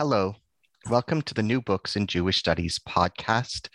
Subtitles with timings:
[0.00, 0.34] Hello.
[0.88, 3.68] Welcome to the New Books in Jewish Studies podcast,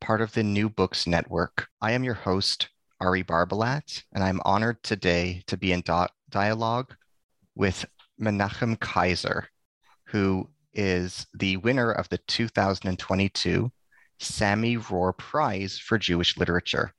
[0.00, 1.68] part of the New Books Network.
[1.80, 2.68] I am your host,
[3.00, 6.96] Ari Barbalat, and I'm honored today to be in di- dialogue
[7.54, 7.84] with
[8.20, 9.46] Menachem Kaiser,
[10.06, 13.70] who is the winner of the 2022
[14.18, 16.92] Sami Rohr Prize for Jewish Literature.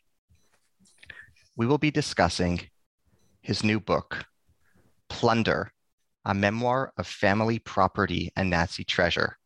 [1.57, 2.61] We will be discussing
[3.41, 4.23] his new book,
[5.09, 5.73] Plunder
[6.27, 9.37] a memoir of family property and Nazi treasure,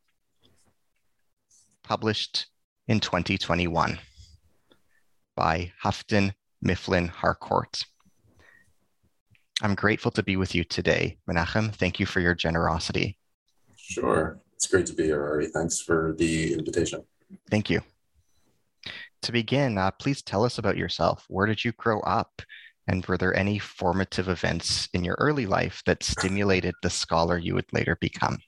[1.84, 2.48] published
[2.88, 4.00] in 2021
[5.36, 7.84] by Houghton Mifflin Harcourt.
[9.62, 11.72] I'm grateful to be with you today, Menachem.
[11.72, 13.16] Thank you for your generosity.
[13.78, 14.40] Sure.
[14.56, 15.50] It's great to be here, Ari.
[15.50, 17.04] Thanks for the invitation.
[17.52, 17.82] Thank you.
[19.22, 21.26] To begin, uh, please tell us about yourself.
[21.28, 22.42] Where did you grow up?
[22.88, 27.54] And were there any formative events in your early life that stimulated the scholar you
[27.54, 28.40] would later become?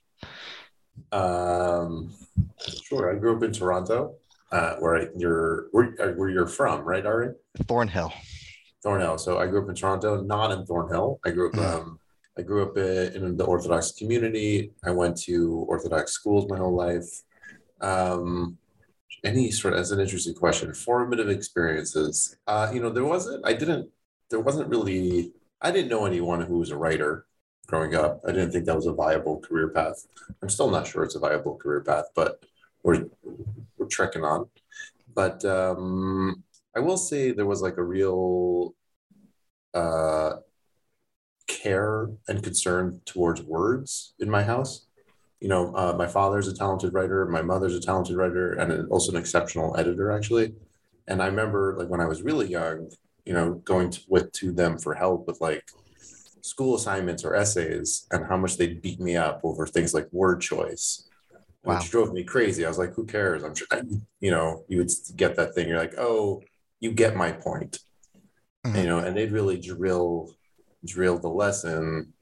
[1.12, 2.12] Um,
[2.82, 3.14] sure.
[3.14, 4.16] I grew up in Toronto,
[4.52, 7.34] uh, where you're where, uh, where you're from, right, Ari?
[7.66, 8.12] Thornhill.
[8.82, 9.18] Thornhill.
[9.18, 11.20] So I grew up in Toronto, not in Thornhill.
[11.24, 11.54] I grew up.
[11.54, 11.74] Mm.
[11.74, 12.00] Um,
[12.36, 14.72] I grew up in the Orthodox community.
[14.84, 17.08] I went to Orthodox schools my whole life.
[17.80, 18.58] Um,
[19.22, 22.36] any sort of, as an interesting question, formative experiences.
[22.46, 23.46] Uh, you know, there wasn't.
[23.46, 23.88] I didn't
[24.30, 27.26] there wasn't really I didn't know anyone who was a writer
[27.66, 28.20] growing up.
[28.26, 30.06] I didn't think that was a viable career path.
[30.42, 32.44] I'm still not sure it's a viable career path, but
[32.82, 33.06] we're
[33.76, 34.48] we're trekking on.
[35.14, 36.44] But um,
[36.76, 38.74] I will say there was like a real
[39.72, 40.34] uh,
[41.46, 44.86] care and concern towards words in my house.
[45.40, 49.12] You know, uh, my father's a talented writer, my mother's a talented writer, and also
[49.12, 50.54] an exceptional editor, actually.
[51.06, 52.90] And I remember, like when I was really young,
[53.24, 55.64] you know, going to, with to them for help with like
[56.42, 60.40] school assignments or essays and how much they'd beat me up over things like word
[60.40, 61.08] choice,
[61.64, 61.78] wow.
[61.78, 62.64] which drove me crazy.
[62.64, 63.42] I was like, who cares?
[63.42, 63.66] I'm sure,
[64.20, 65.68] you know, you would get that thing.
[65.68, 66.42] You're like, oh,
[66.80, 67.78] you get my point.
[68.66, 68.76] Mm-hmm.
[68.76, 70.34] You know, and they'd really drill,
[70.84, 72.12] drill the lesson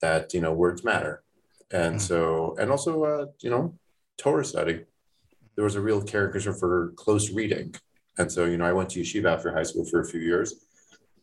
[0.00, 1.22] that, you know, words matter.
[1.70, 1.98] And mm-hmm.
[1.98, 3.74] so, and also, uh, you know,
[4.16, 4.84] Torah study,
[5.54, 7.74] there was a real caricature for close reading
[8.18, 10.66] and so, you know, I went to yeshiva after high school for a few years.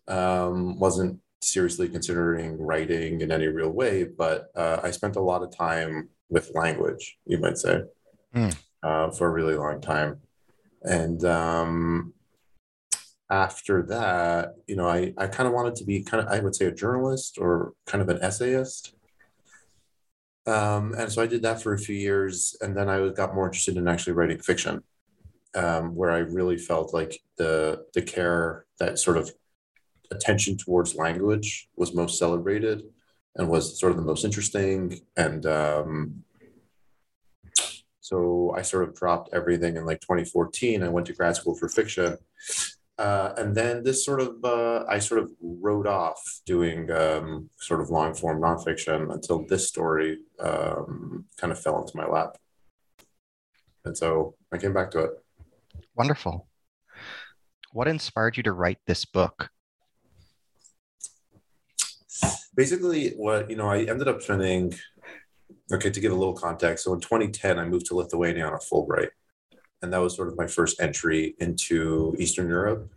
[0.08, 5.44] Um, wasn't seriously considering writing in any real way, but uh, I spent a lot
[5.44, 7.82] of time with language, you might say,
[8.36, 8.56] mm.
[8.84, 10.20] uh, for a really long time.
[10.84, 12.14] And um,
[13.30, 16.56] after that, you know, I, I kind of wanted to be kind of, I would
[16.56, 18.96] say, a journalist or kind of an essayist.
[20.46, 23.46] Um, and so I did that for a few years, and then I got more
[23.46, 24.84] interested in actually writing fiction
[25.56, 29.32] um, where I really felt like the the care that sort of
[30.12, 32.84] attention towards language was most celebrated
[33.36, 36.24] and was sort of the most interesting and um,
[38.12, 40.84] so I sort of dropped everything in like 2014.
[40.84, 42.18] I went to grad school for fiction.
[42.98, 47.80] Uh, and then this sort of, uh, I sort of wrote off doing um, sort
[47.80, 52.38] of long form nonfiction until this story um, kind of fell into my lap.
[53.86, 55.12] And so I came back to it.
[55.96, 56.48] Wonderful.
[57.74, 59.50] What inspired you to write this book?
[62.56, 64.74] Basically, what you know, I ended up spending.
[65.72, 68.58] Okay, to give a little context, so in 2010, I moved to Lithuania on a
[68.58, 69.10] Fulbright,
[69.82, 72.92] and that was sort of my first entry into Eastern Europe.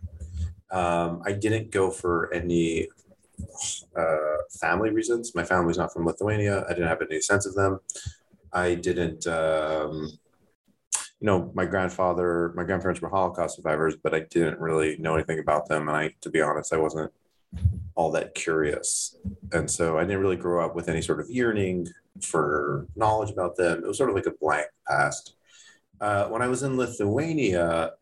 [0.71, 2.89] Um, I didn't go for any
[3.95, 5.33] uh, family reasons.
[5.35, 6.65] My family's not from Lithuania.
[6.65, 7.79] I didn't have any sense of them.
[8.51, 9.25] I didn't.
[9.27, 10.11] Um,
[11.25, 15.39] you know, my grandfather, my grandparents were Holocaust survivors, but I didn't really know anything
[15.39, 15.87] about them.
[15.87, 17.11] And I, to be honest, I wasn't
[17.95, 19.17] all that curious.
[19.51, 21.87] And so I didn't really grow up with any sort of yearning
[22.21, 23.79] for knowledge about them.
[23.79, 25.35] It was sort of like a blank past.
[25.99, 27.93] Uh, when I was in Lithuania,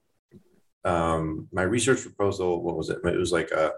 [0.84, 2.98] um, my research proposal, what was it?
[3.06, 3.72] It was like a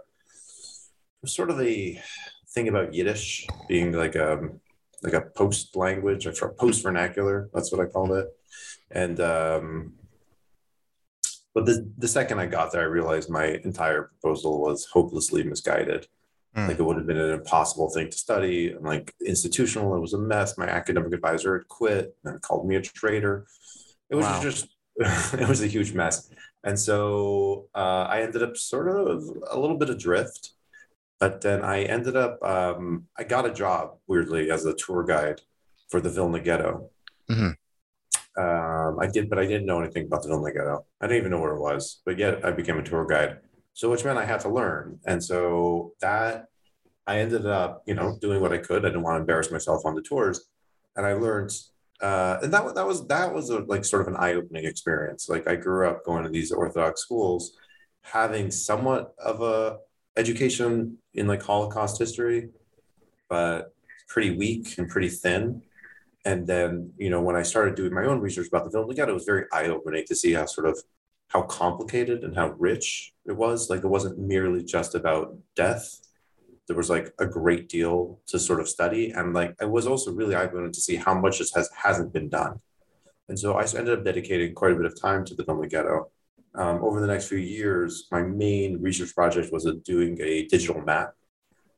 [1.22, 2.02] was sort of a
[2.50, 4.50] thing about Yiddish being like a
[5.04, 7.48] like a post language or post vernacular.
[7.54, 8.28] That's what I called it.
[8.92, 9.94] And um,
[11.54, 16.08] but the the second I got there, I realized my entire proposal was hopelessly misguided.
[16.56, 16.68] Mm.
[16.68, 18.72] Like it would have been an impossible thing to study.
[18.72, 20.58] And like institutional, it was a mess.
[20.58, 23.46] My academic advisor had quit and called me a traitor.
[24.10, 24.42] It was wow.
[24.42, 24.68] just
[24.98, 26.30] it was a huge mess.
[26.64, 30.52] And so uh, I ended up sort of a little bit adrift.
[31.20, 35.42] But then I ended up, um, I got a job weirdly as a tour guide
[35.90, 36.90] for the Vilna Ghetto.
[37.30, 37.52] Mm-hmm.
[38.38, 40.86] Um, I did, but I didn't know anything about the Vilna Ghetto.
[41.00, 43.38] I didn't even know where it was, but yet I became a tour guide.
[43.74, 45.00] So, which meant I had to learn.
[45.06, 46.48] And so that
[47.08, 48.86] I ended up, you know, doing what I could.
[48.86, 50.50] I didn't want to embarrass myself on the tours.
[50.96, 51.52] And I learned,
[52.02, 55.30] uh, and that, that was, that was a, like sort of an eye opening experience.
[55.30, 57.58] Like I grew up going to these Orthodox schools,
[58.02, 59.78] having somewhat of a
[60.18, 62.50] education in like Holocaust history,
[63.30, 63.74] but
[64.08, 65.62] pretty weak and pretty thin.
[66.26, 69.12] And then, you know, when I started doing my own research about the Vilna Ghetto,
[69.12, 70.82] it was very eye opening to see how sort of
[71.28, 73.70] how complicated and how rich it was.
[73.70, 76.00] Like it wasn't merely just about death.
[76.68, 79.12] There was like a great deal to sort of study.
[79.12, 82.30] And like I was also really eye opening to see how much has hasn't been
[82.30, 82.60] done.
[83.30, 86.10] And so I ended up dedicating quite a bit of time to the Vilna Ghetto
[86.58, 91.14] um, over the next few years, my main research project was doing a digital map.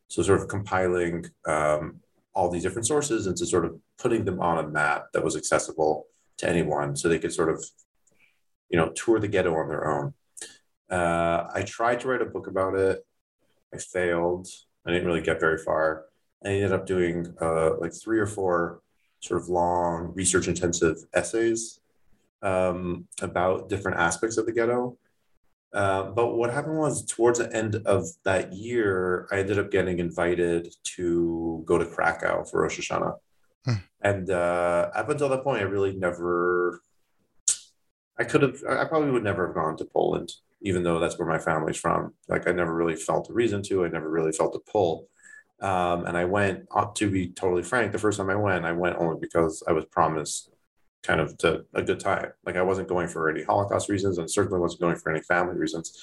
[0.07, 1.99] So, sort of compiling um,
[2.33, 6.07] all these different sources into sort of putting them on a map that was accessible
[6.37, 7.63] to anyone so they could sort of,
[8.69, 10.13] you know, tour the ghetto on their own.
[10.89, 13.05] Uh, I tried to write a book about it.
[13.73, 14.47] I failed.
[14.85, 16.05] I didn't really get very far.
[16.45, 18.81] I ended up doing uh, like three or four
[19.19, 21.79] sort of long research intensive essays
[22.41, 24.97] um, about different aspects of the ghetto.
[25.73, 29.99] Uh, but what happened was towards the end of that year, I ended up getting
[29.99, 33.15] invited to go to Krakow for Rosh Hashanah.
[33.65, 33.73] Hmm.
[34.01, 36.81] And uh, up until that point, I really never,
[38.17, 40.31] I could have, I probably would never have gone to Poland,
[40.61, 42.13] even though that's where my family's from.
[42.27, 45.07] Like I never really felt a reason to, I never really felt a pull.
[45.59, 48.71] Um, and I went, uh, to be totally frank, the first time I went, I
[48.73, 50.51] went only because I was promised
[51.03, 52.31] kind of to a good time.
[52.45, 55.55] Like I wasn't going for any Holocaust reasons, and certainly wasn't going for any family
[55.55, 55.97] reasons.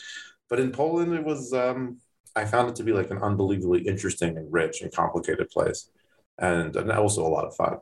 [0.48, 1.98] But in Poland, it was um,
[2.34, 5.90] I found it to be like an unbelievably interesting and rich and complicated place,
[6.38, 7.78] and, and also a lot of fun.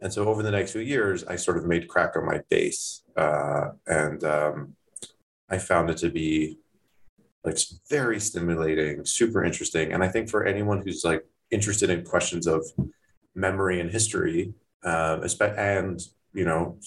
[0.00, 3.70] And so over the next few years, I sort of made Krakow my base, uh,
[3.86, 4.74] and um,
[5.48, 6.58] I found it to be
[7.44, 7.58] like
[7.88, 9.92] very stimulating, super interesting.
[9.92, 12.64] And I think for anyone who's like interested in questions of
[13.34, 14.54] memory and history,
[14.84, 16.00] uh, and
[16.32, 16.78] you know,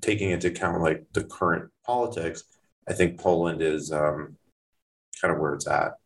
[0.00, 2.44] taking into account like the current politics,
[2.88, 4.36] I think Poland is um,
[5.20, 5.98] kind of where it's at.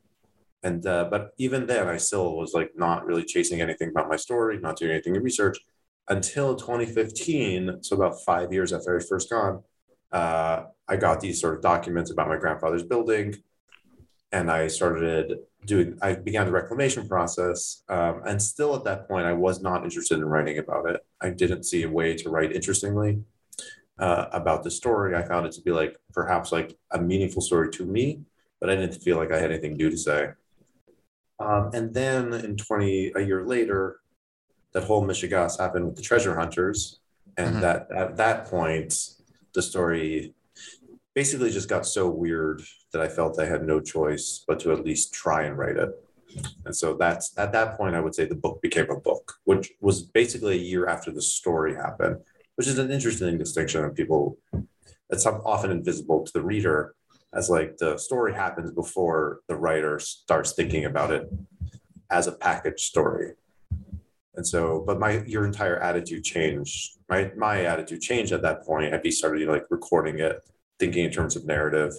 [0.66, 4.16] And uh, but even then, I still was like not really chasing anything about my
[4.16, 5.58] story, not doing anything in research
[6.08, 7.84] until 2015.
[7.84, 9.62] So about five years after I first gone,
[10.10, 13.36] uh, I got these sort of documents about my grandfather's building,
[14.32, 15.98] and I started doing.
[16.02, 20.18] I began the reclamation process, um, and still at that point, I was not interested
[20.18, 21.00] in writing about it.
[21.20, 23.20] I didn't see a way to write interestingly
[24.00, 25.14] uh, about the story.
[25.14, 28.22] I found it to be like perhaps like a meaningful story to me,
[28.60, 30.32] but I didn't feel like I had anything new to say.
[31.38, 34.00] Um, and then in 20, a year later,
[34.72, 37.00] that whole mishegas happened with the treasure hunters.
[37.36, 37.60] And mm-hmm.
[37.60, 38.94] that at that point,
[39.54, 40.34] the story
[41.14, 42.62] basically just got so weird
[42.92, 45.90] that I felt I had no choice but to at least try and write it.
[46.66, 49.72] And so that's at that point, I would say the book became a book, which
[49.80, 52.18] was basically a year after the story happened,
[52.56, 53.84] which is an interesting distinction.
[53.84, 54.36] And people,
[55.08, 56.95] it's often invisible to the reader
[57.34, 61.28] as like the story happens before the writer starts thinking about it
[62.10, 63.32] as a package story.
[64.34, 66.98] And so, but my your entire attitude changed.
[67.08, 69.02] My my attitude changed at that point.
[69.02, 70.42] Be started like recording it
[70.78, 71.94] thinking in terms of narrative,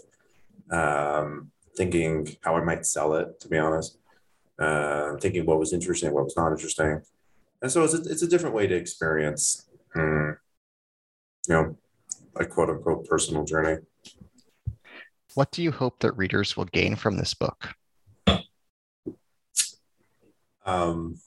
[0.72, 3.98] um, thinking how I might sell it, to be honest,
[4.60, 7.01] uh, thinking what was interesting, what was not interesting.
[7.62, 10.31] And so it's a, it's a different way to experience, hmm,
[11.48, 11.77] you know,
[12.36, 13.81] a quote unquote personal journey.
[15.38, 17.75] What do you hope that readers will gain from this book?
[20.65, 21.20] Um,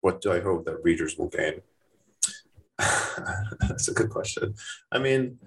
[0.00, 1.54] what do I hope that readers will gain?
[2.78, 4.54] That's a good question.
[4.92, 5.40] I mean,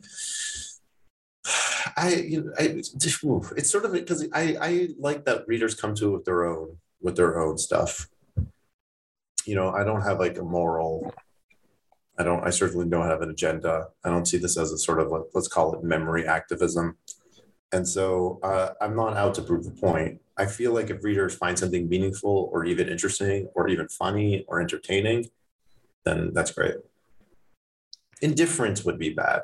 [1.95, 6.09] I, you know, I, it's sort of because I, I like that readers come to
[6.09, 8.09] it with their own, with their own stuff.
[9.45, 11.13] You know, I don't have like a moral.
[12.17, 12.45] I don't.
[12.45, 13.87] I certainly don't have an agenda.
[14.03, 16.97] I don't see this as a sort of like, let's call it memory activism.
[17.71, 20.19] And so uh, I'm not out to prove the point.
[20.37, 24.59] I feel like if readers find something meaningful or even interesting or even funny or
[24.61, 25.29] entertaining,
[26.05, 26.75] then that's great.
[28.21, 29.43] Indifference would be bad.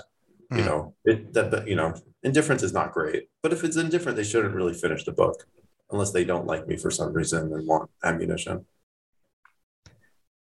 [0.51, 0.57] Mm.
[0.57, 0.69] You hmm.
[0.69, 3.29] know, it, that, that, you know, indifference is not great.
[3.43, 5.45] But if it's indifferent, they shouldn't really finish the book
[5.91, 8.65] unless they don't like me for some reason and want ammunition.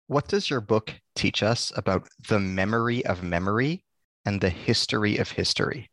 [0.08, 3.84] What does your book teach us about the memory of memory
[4.26, 5.88] and the history of history?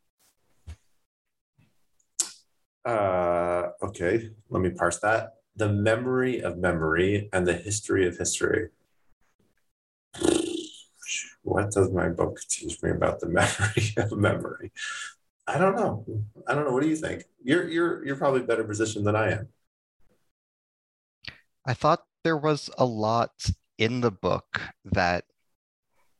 [2.85, 5.35] Uh, okay, let me parse that.
[5.55, 8.69] The memory of memory and the history of history.
[11.43, 14.71] What does my book teach me about the memory of memory?
[15.47, 16.05] I don't know.
[16.47, 16.71] I don't know.
[16.71, 17.23] What do you think?
[17.43, 19.47] You're you're you're probably better positioned than I am.
[21.65, 25.25] I thought there was a lot in the book that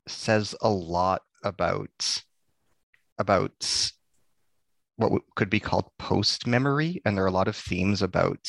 [0.08, 2.24] says a lot about
[3.20, 3.92] about
[5.00, 8.40] what could be called post memory and there are a lot of themes about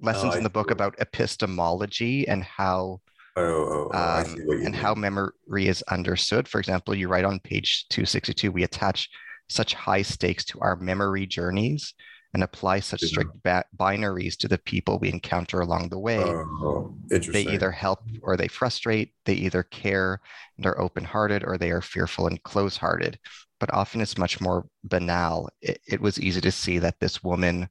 [0.00, 3.00] lessons oh, in the book about epistemology and how
[3.36, 5.32] oh, oh, oh um, and how memory
[5.66, 6.46] is understood.
[6.46, 9.08] For example you write on page 262 we attach
[9.48, 11.94] such high stakes to our memory journeys
[12.34, 16.22] and apply such strict ba- binaries to the people we encounter along the way.
[16.22, 19.12] Oh, they either help or they frustrate.
[19.24, 20.20] They either care
[20.56, 23.18] and are open hearted or they are fearful and close hearted
[23.60, 25.48] but often it's much more banal.
[25.60, 27.68] It, it was easy to see that this woman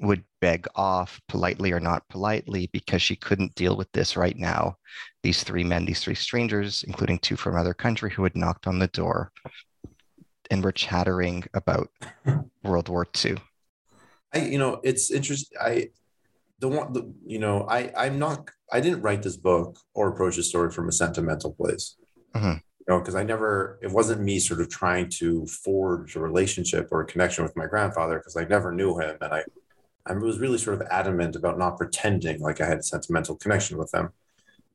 [0.00, 4.76] would beg off politely or not politely because she couldn't deal with this right now.
[5.22, 8.78] These three men, these three strangers, including two from another country who had knocked on
[8.78, 9.32] the door
[10.50, 11.88] and were chattering about
[12.62, 13.36] World War II.
[14.34, 15.58] I, you know, it's interesting.
[15.60, 15.88] I,
[16.58, 20.36] the one, the, you know, I, I'm not, I didn't write this book or approach
[20.36, 21.96] the story from a sentimental place.
[22.34, 26.88] Mm-hmm know, because I never, it wasn't me sort of trying to forge a relationship
[26.90, 29.16] or a connection with my grandfather because I never knew him.
[29.20, 29.44] And I,
[30.06, 33.76] I was really sort of adamant about not pretending like I had a sentimental connection
[33.76, 34.10] with them.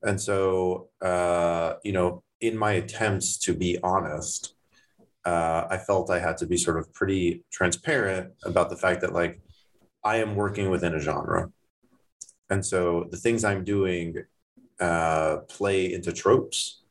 [0.03, 4.55] And so, uh, you know, in my attempts to be honest,
[5.25, 9.13] uh, I felt I had to be sort of pretty transparent about the fact that,
[9.13, 9.41] like,
[10.03, 11.50] I am working within a genre.
[12.50, 14.17] And so the things I'm doing
[14.82, 16.82] uh, play into tropes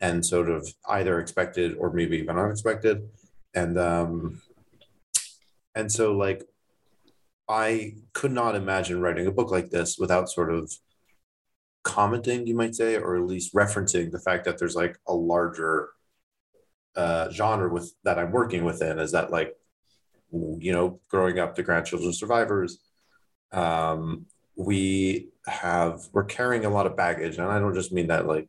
[0.00, 3.08] and sort of either expected or maybe even unexpected.
[3.54, 4.40] And um
[5.78, 6.44] and so like
[7.48, 10.70] i could not imagine writing a book like this without sort of
[11.84, 15.90] commenting you might say or at least referencing the fact that there's like a larger
[16.96, 19.54] uh, genre with that i'm working within is that like
[20.32, 22.78] you know growing up to grandchildren survivors
[23.52, 24.26] um,
[24.56, 27.38] we have we're carrying a lot of baggage.
[27.38, 28.48] And i don't just mean that like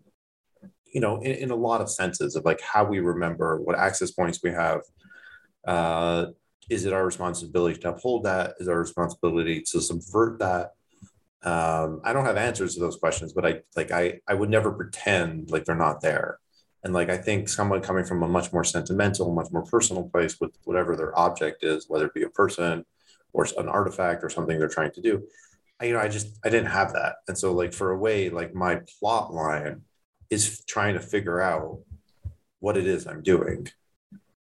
[0.93, 4.12] you know, in, in, a lot of senses of like how we remember what access
[4.12, 4.81] points we have.
[5.65, 6.27] Uh,
[6.69, 8.55] is it our responsibility to uphold that?
[8.60, 10.74] Is our responsibility to subvert that?
[11.41, 14.72] Um, I don't have answers to those questions, but I like I I would never
[14.72, 16.39] pretend like they're not there.
[16.84, 20.39] And like I think someone coming from a much more sentimental, much more personal place
[20.39, 22.86] with whatever their object is, whether it be a person
[23.34, 25.24] or an artifact or something they're trying to do,
[25.79, 27.17] I, you know, I just I didn't have that.
[27.27, 29.81] And so like for a way, like my plot line
[30.29, 31.79] is trying to figure out
[32.59, 33.67] what it is I'm doing.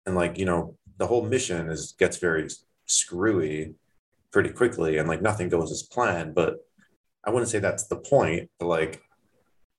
[0.06, 2.48] And like, you know, the whole mission is gets very
[2.86, 3.76] screwy
[4.32, 6.58] pretty quickly and like nothing goes as planned, but
[7.24, 9.02] I wouldn't say that's the point, but like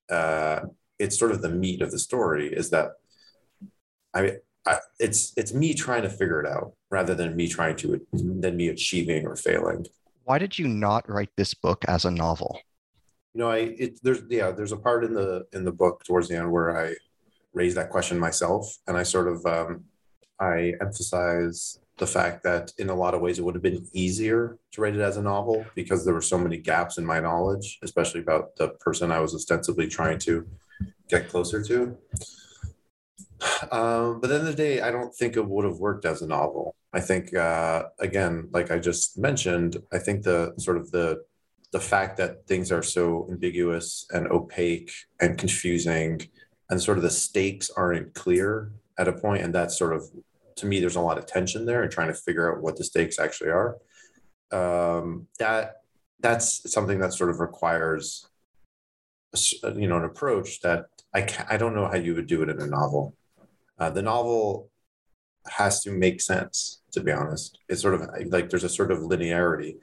[0.09, 0.61] uh
[0.99, 2.91] it's sort of the meat of the story is that
[4.13, 7.99] I, I it's it's me trying to figure it out rather than me trying to
[8.13, 9.87] than me achieving or failing.
[10.23, 12.59] Why did you not write this book as a novel?
[13.33, 16.27] You know, I it there's yeah, there's a part in the in the book towards
[16.27, 16.95] the end where I
[17.53, 19.85] raise that question myself, and I sort of um,
[20.39, 24.57] I emphasize the fact that in a lot of ways it would have been easier
[24.71, 27.77] to write it as a novel because there were so many gaps in my knowledge,
[27.83, 30.47] especially about the person I was ostensibly trying to
[31.09, 31.97] get closer to.
[33.71, 36.05] Um, but at the end of the day, I don't think it would have worked
[36.05, 36.75] as a novel.
[36.93, 41.23] I think, uh, again, like I just mentioned, I think the sort of the
[41.71, 46.21] the fact that things are so ambiguous and opaque and confusing
[46.69, 50.03] and sort of the stakes aren't clear at a point and that's sort of
[50.55, 52.83] to me there's a lot of tension there and trying to figure out what the
[52.83, 53.77] stakes actually are
[54.51, 55.77] um, that
[56.19, 58.27] that's something that sort of requires
[59.63, 62.49] you know an approach that i can, i don't know how you would do it
[62.49, 63.15] in a novel
[63.79, 64.69] uh, the novel
[65.47, 67.57] has to make sense, to be honest.
[67.67, 69.77] It's sort of like there's a sort of linearity,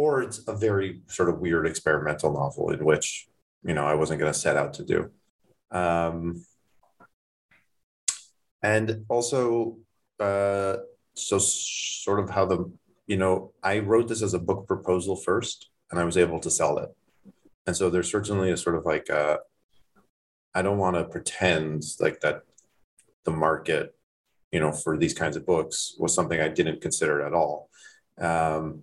[0.00, 3.28] or it's a very sort of weird experimental novel in which,
[3.62, 5.10] you know, I wasn't going to set out to do.
[5.70, 6.44] Um,
[8.62, 9.76] and also,
[10.18, 10.76] uh,
[11.14, 12.58] so sort of how the,
[13.06, 16.50] you know, I wrote this as a book proposal first, and I was able to
[16.50, 16.90] sell it.
[17.66, 19.38] And so there's certainly a sort of like, uh,
[20.54, 22.42] I don't want to pretend like that
[23.24, 23.94] the market
[24.52, 27.68] you know, for these kinds of books was something I didn't consider at all.
[28.18, 28.82] Um,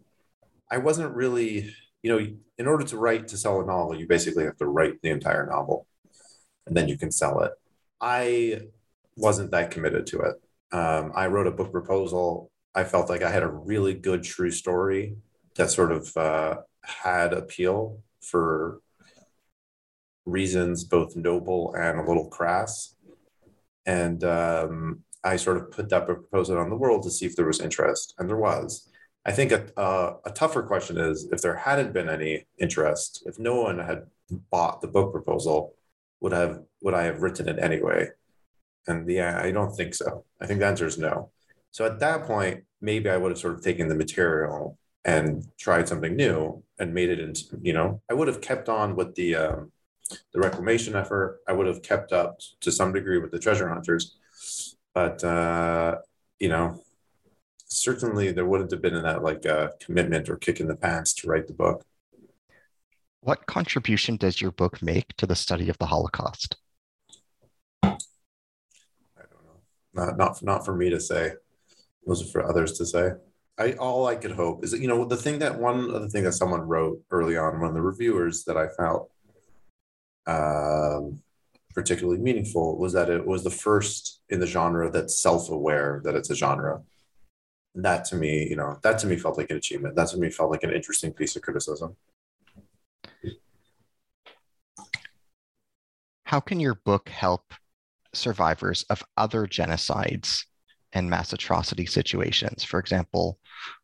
[0.70, 4.46] I wasn't really, you know, in order to write to sell a novel, you basically
[4.46, 5.88] have to write the entire novel,
[6.66, 7.52] and then you can sell it.
[8.02, 8.62] I
[9.16, 10.36] wasn't that committed to it.
[10.72, 12.52] Um, I wrote a book proposal.
[12.76, 15.16] I felt like I had a really good true story
[15.56, 18.82] that sort of uh, had appeal for
[20.26, 22.96] reasons both noble and a little crass.
[23.86, 27.48] And um, I sort of put that proposal on the world to see if there
[27.48, 28.90] was interest, and there was.
[29.27, 33.62] I think a, a tougher question is if there hadn't been any interest, if no
[33.62, 34.07] one had
[34.51, 35.75] bought the book proposal,
[36.22, 38.10] would have would I have written it anyway?
[38.88, 40.24] And yeah, I don't think so.
[40.41, 41.29] I think the answer is no.
[41.72, 45.88] So at that point, maybe I would have sort of taken the material and tried
[45.88, 49.36] something new and made it into, you know, I would have kept on with the
[49.36, 49.72] um,
[50.34, 51.41] the reclamation effort.
[51.48, 54.17] I would have kept up to some degree with the treasure hunters
[54.98, 55.98] but uh,
[56.39, 56.81] you know,
[57.68, 61.28] certainly there wouldn't have been that like a commitment or kick in the pants to
[61.28, 61.84] write the book.
[63.22, 66.58] What contribution does your book make to the study of the Holocaust?
[67.84, 67.90] I
[69.16, 69.60] don't know.
[69.94, 71.34] Not not not for me to say.
[72.06, 73.12] Those are for others to say.
[73.60, 76.24] I all I could hope is that you know the thing that one other thing
[76.24, 79.12] that someone wrote early on, one of the reviewers that I felt
[80.28, 81.22] um,
[81.74, 86.30] particularly meaningful was that it was the first in the genre that's self-aware that it's
[86.30, 86.82] a genre.
[87.77, 89.96] That to me, you know, that to me felt like an achievement.
[89.96, 91.96] That to me felt like an interesting piece of criticism.
[96.24, 97.53] How can your book help
[98.15, 100.44] survivors of other genocides
[100.92, 102.63] and mass atrocity situations?
[102.63, 103.37] For example,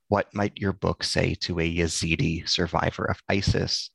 [0.07, 3.91] what might your book say to a Yazidi survivor of ISIS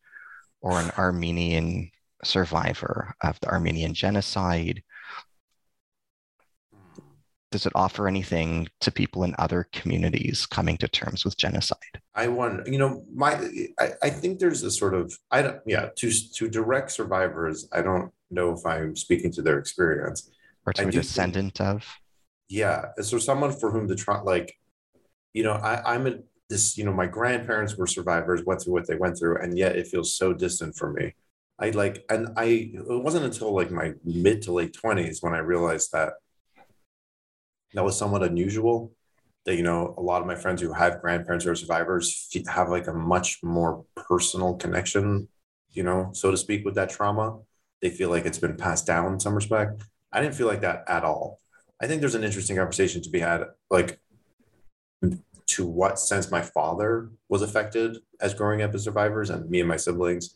[0.60, 1.90] or an Armenian
[2.22, 4.84] survivor of the Armenian genocide?
[7.50, 11.78] Does it offer anything to people in other communities coming to terms with genocide?
[12.14, 13.34] I wonder, you know, my
[13.78, 17.82] I, I think there's a sort of I don't yeah, to to direct survivors, I
[17.82, 20.30] don't know if I'm speaking to their experience.
[20.66, 21.86] Or to I a descendant think, of.
[22.48, 22.86] Yeah.
[23.00, 24.54] So someone for whom the tra- like,
[25.32, 26.14] you know, I, I'm a
[26.50, 29.76] this, you know, my grandparents were survivors, went through what they went through, and yet
[29.76, 31.14] it feels so distant for me
[31.58, 35.38] I like, and I, it wasn't until like my mid to late 20s when I
[35.38, 36.14] realized that
[37.74, 38.92] that was somewhat unusual.
[39.44, 42.68] That, you know, a lot of my friends who have grandparents who are survivors have
[42.68, 45.28] like a much more personal connection,
[45.70, 47.38] you know, so to speak, with that trauma.
[47.80, 49.82] They feel like it's been passed down in some respect.
[50.12, 51.40] I didn't feel like that at all.
[51.80, 54.00] I think there's an interesting conversation to be had, like,
[55.46, 59.68] to what sense my father was affected as growing up as survivors and me and
[59.68, 60.34] my siblings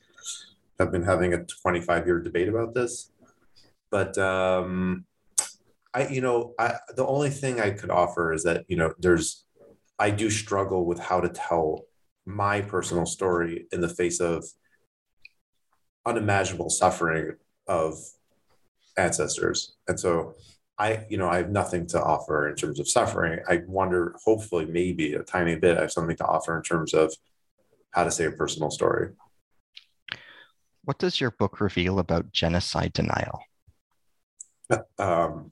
[0.79, 3.11] have been having a 25 year debate about this.
[3.91, 5.05] But um,
[5.95, 9.45] I, you know, I, the only thing I could offer is that, you know, there's,
[9.99, 11.85] I do struggle with how to tell
[12.25, 14.45] my personal story in the face of
[16.07, 17.99] unimaginable suffering of
[18.97, 19.75] ancestors.
[19.87, 20.35] And so
[20.79, 23.41] I, you know, I have nothing to offer in terms of suffering.
[23.49, 27.13] I wonder, hopefully, maybe a tiny bit, I have something to offer in terms of
[27.91, 29.11] how to say a personal story.
[30.85, 33.45] What does your book reveal about genocide denial?
[34.99, 35.52] Um,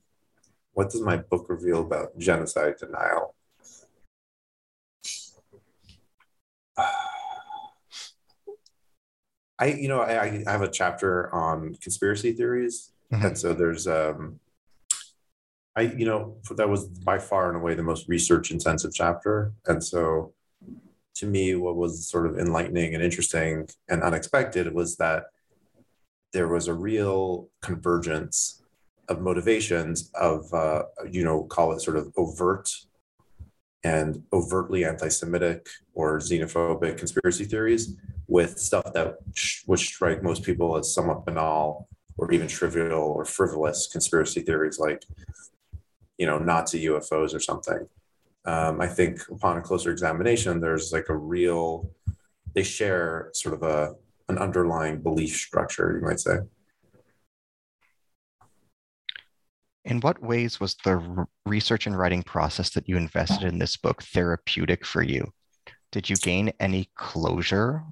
[0.81, 3.35] what does my book reveal about genocide denial?
[9.59, 13.27] I, you know, I, I have a chapter on conspiracy theories, mm-hmm.
[13.27, 14.41] and so there's, um,
[15.77, 19.85] I, you know, that was by far and away the most research intensive chapter, and
[19.85, 20.33] so
[21.17, 25.25] to me, what was sort of enlightening and interesting and unexpected was that
[26.33, 28.60] there was a real convergence
[29.11, 32.71] of motivations of, uh, you know, call it sort of overt
[33.85, 37.97] and overtly anti-Semitic or xenophobic conspiracy theories
[38.27, 39.17] with stuff that
[39.67, 45.05] would strike most people as somewhat banal or even trivial or frivolous conspiracy theories like,
[46.19, 47.89] you know, Nazi UFOs or something
[48.45, 51.91] um, I think upon a closer examination, there's like a real,
[52.55, 53.95] they share sort of a
[54.29, 56.39] an underlying belief structure, you might say.
[59.91, 64.05] In what ways was the research and writing process that you invested in this book
[64.05, 65.33] therapeutic for you?
[65.91, 67.83] Did you gain any closure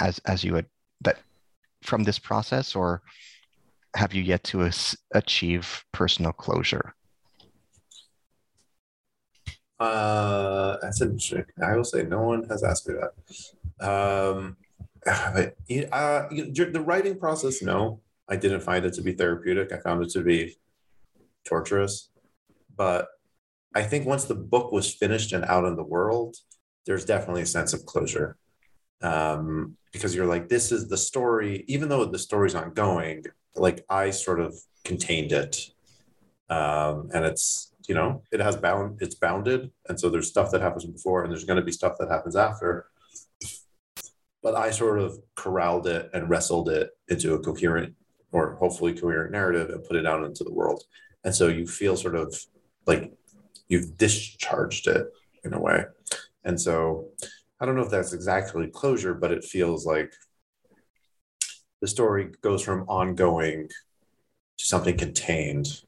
[0.00, 0.66] as as you had
[1.02, 1.18] that
[1.84, 3.02] from this process, or
[3.94, 6.92] have you yet to as- achieve personal closure?
[9.78, 11.44] Uh, that's interesting.
[11.64, 13.88] I will say no one has asked me that.
[13.88, 14.56] Um,
[15.04, 15.54] but
[15.92, 19.70] uh, the writing process, no, I didn't find it to be therapeutic.
[19.72, 20.56] I found it to be
[21.44, 22.10] torturous.
[22.76, 23.08] But
[23.74, 26.36] I think once the book was finished and out in the world,
[26.86, 28.36] there's definitely a sense of closure.
[29.02, 33.24] Um, because you're like, this is the story, even though the story's ongoing,
[33.54, 35.70] like I sort of contained it.
[36.48, 39.70] Um, and it's, you know, it has bound, it's bounded.
[39.88, 42.36] And so there's stuff that happens before and there's going to be stuff that happens
[42.36, 42.86] after.
[44.42, 47.94] But I sort of corralled it and wrestled it into a coherent
[48.32, 50.82] or hopefully coherent narrative and put it out into the world.
[51.24, 52.34] And so you feel sort of
[52.86, 53.12] like
[53.68, 55.06] you've discharged it
[55.44, 55.84] in a way.
[56.44, 57.08] And so
[57.60, 60.12] I don't know if that's exactly closure, but it feels like
[61.80, 63.68] the story goes from ongoing
[64.58, 65.80] to something contained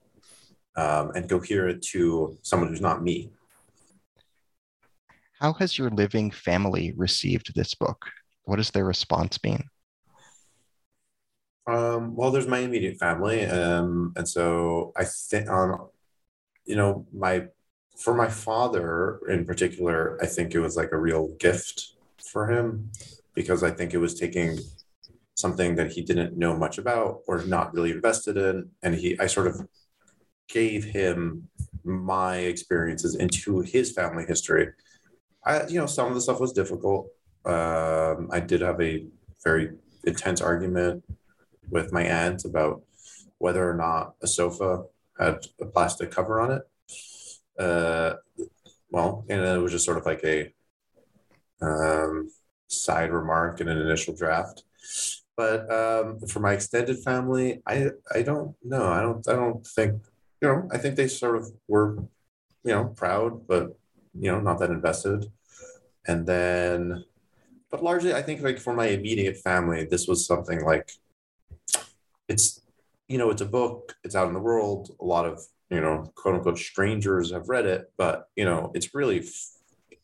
[0.76, 3.30] um, and coherent to someone who's not me.
[5.40, 8.06] How has your living family received this book?
[8.44, 9.64] What has their response been?
[11.66, 15.88] Um, well, there's my immediate family, um, and so I think, um,
[16.66, 17.46] you know, my
[17.96, 21.94] for my father in particular, I think it was like a real gift
[22.32, 22.90] for him
[23.34, 24.58] because I think it was taking
[25.36, 29.26] something that he didn't know much about or not really invested in, and he, I
[29.26, 29.66] sort of
[30.48, 31.48] gave him
[31.82, 34.68] my experiences into his family history.
[35.46, 37.08] I, you know, some of the stuff was difficult.
[37.46, 39.06] Um, I did have a
[39.42, 39.70] very
[40.04, 41.04] intense argument
[41.70, 42.82] with my aunt about
[43.38, 44.84] whether or not a sofa
[45.18, 46.62] had a plastic cover on it.
[47.58, 48.14] Uh,
[48.90, 50.52] well, and it was just sort of like a
[51.60, 52.28] um,
[52.68, 54.64] side remark in an initial draft.
[55.36, 58.86] But um, for my extended family, I I don't know.
[58.86, 60.00] I don't I don't think
[60.40, 60.68] you know.
[60.72, 61.96] I think they sort of were,
[62.62, 63.76] you know, proud, but
[64.14, 65.26] you know, not that invested.
[66.06, 67.04] And then,
[67.70, 70.92] but largely, I think like for my immediate family, this was something like
[72.28, 72.60] it's
[73.08, 74.90] you know it's a book it's out in the world.
[75.00, 78.94] A lot of you know quote unquote strangers have read it but you know it's
[78.94, 79.24] really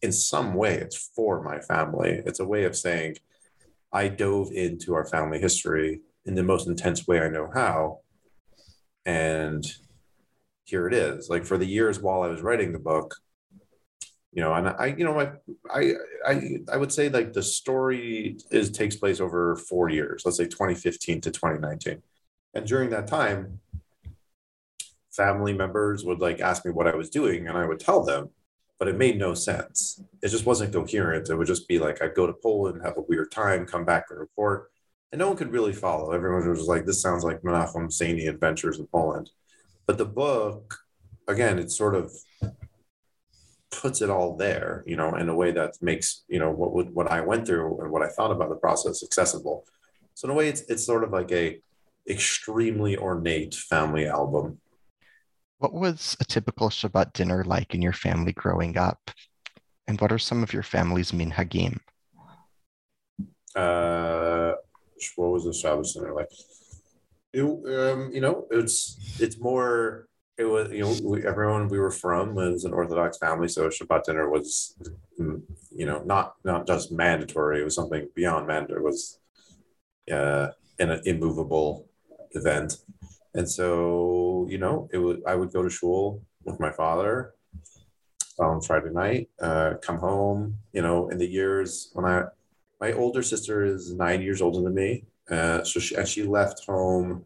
[0.02, 2.22] in some way it's for my family.
[2.26, 3.16] It's a way of saying
[3.92, 8.00] i dove into our family history in the most intense way i know how.
[9.04, 9.64] And
[10.64, 11.28] here it is.
[11.28, 13.16] Like for the years while i was writing the book
[14.32, 15.92] you know and i you know I
[16.24, 16.40] i
[16.72, 20.22] i would say like the story is takes place over four years.
[20.24, 22.02] Let's say 2015 to 2019
[22.54, 23.60] and during that time,
[25.10, 28.30] family members would like ask me what I was doing and I would tell them,
[28.78, 30.02] but it made no sense.
[30.22, 31.28] It just wasn't coherent.
[31.28, 34.06] It would just be like I'd go to Poland, have a weird time, come back
[34.10, 34.70] and report.
[35.12, 36.12] And no one could really follow.
[36.12, 39.30] Everyone was like, this sounds like Menachem Saini adventures in Poland.
[39.86, 40.78] But the book,
[41.26, 42.12] again, it sort of
[43.70, 46.94] puts it all there, you know, in a way that makes, you know, what would
[46.94, 49.64] what I went through and what I thought about the process accessible.
[50.14, 51.60] So in a way, it's it's sort of like a
[52.08, 54.58] extremely ornate family album.
[55.58, 59.10] What was a typical Shabbat dinner like in your family growing up?
[59.86, 61.78] And what are some of your family's minhagim?
[63.54, 64.52] Uh,
[65.16, 66.30] what was the Shabbos dinner like?
[67.32, 70.06] It, um, you know, it's it's more.
[70.38, 74.04] It was you know we, everyone we were from was an Orthodox family, so Shabbat
[74.04, 74.74] dinner was,
[75.18, 77.60] you know, not not just mandatory.
[77.60, 78.80] It was something beyond mandatory.
[78.80, 79.20] It was,
[80.10, 81.89] uh, an immovable
[82.32, 82.78] event.
[83.34, 87.34] And so, you know, it would I would go to shul with my father
[88.38, 92.24] on Friday night, uh, come home, you know, in the years when I
[92.80, 95.04] my older sister is nine years older than me.
[95.30, 97.24] Uh, so she and she left home,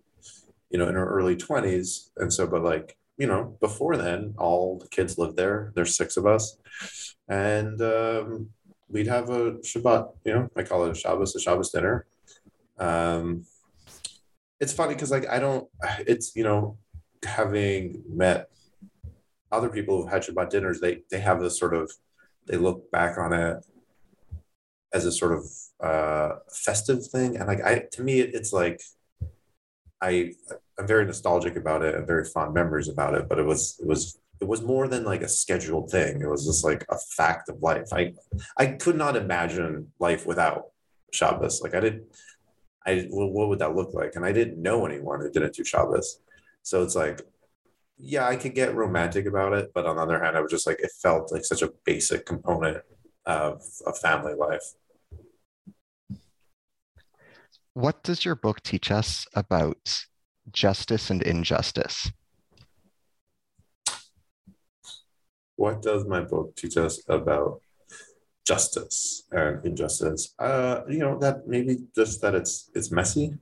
[0.71, 2.11] you know, in her early 20s.
[2.17, 5.73] And so, but like, you know, before then, all the kids lived there.
[5.75, 6.57] There's six of us.
[7.29, 8.51] And um,
[8.89, 12.07] we'd have a Shabbat, you know, I call it a Shabbos, a Shabbos dinner.
[12.79, 13.47] Um,
[14.61, 15.69] it's funny because like I don't
[16.07, 16.79] it's you know
[17.25, 18.49] having met
[19.53, 21.91] other people who've had Shabbat dinners, they they have this sort of
[22.47, 23.65] they look back on it
[24.93, 25.45] as a sort of
[25.81, 28.81] uh, festive thing, and like I to me it, it's like
[30.01, 30.33] I
[30.79, 33.87] I'm very nostalgic about it and very fond memories about it, but it was it
[33.87, 36.21] was it was more than like a scheduled thing.
[36.21, 37.89] It was just like a fact of life.
[37.93, 38.15] I
[38.59, 40.67] I could not imagine life without
[41.13, 41.63] Shabbos.
[41.63, 42.05] Like I didn't
[42.87, 44.17] I well, what would that look like?
[44.17, 46.21] And I didn't know anyone who didn't do Shabbos.
[46.63, 47.21] So it's like,
[47.99, 50.67] yeah, I could get romantic about it, but on the other hand, I was just
[50.67, 52.83] like it felt like such a basic component
[53.27, 54.75] of of family life.
[57.73, 60.05] What does your book teach us about
[60.53, 62.13] justice and injustice?
[65.57, 67.61] What does my book teach us about
[68.45, 70.35] justice and injustice?
[70.39, 73.37] Uh, you know, that maybe just that it's it's messy.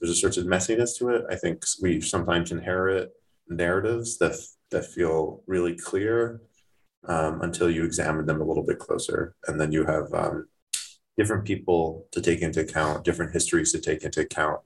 [0.00, 1.24] There's a certain messiness to it.
[1.30, 3.12] I think we sometimes inherit
[3.48, 4.36] narratives that
[4.70, 6.42] that feel really clear
[7.06, 10.48] um, until you examine them a little bit closer, and then you have um,
[11.16, 14.60] different people to take into account, different histories to take into account,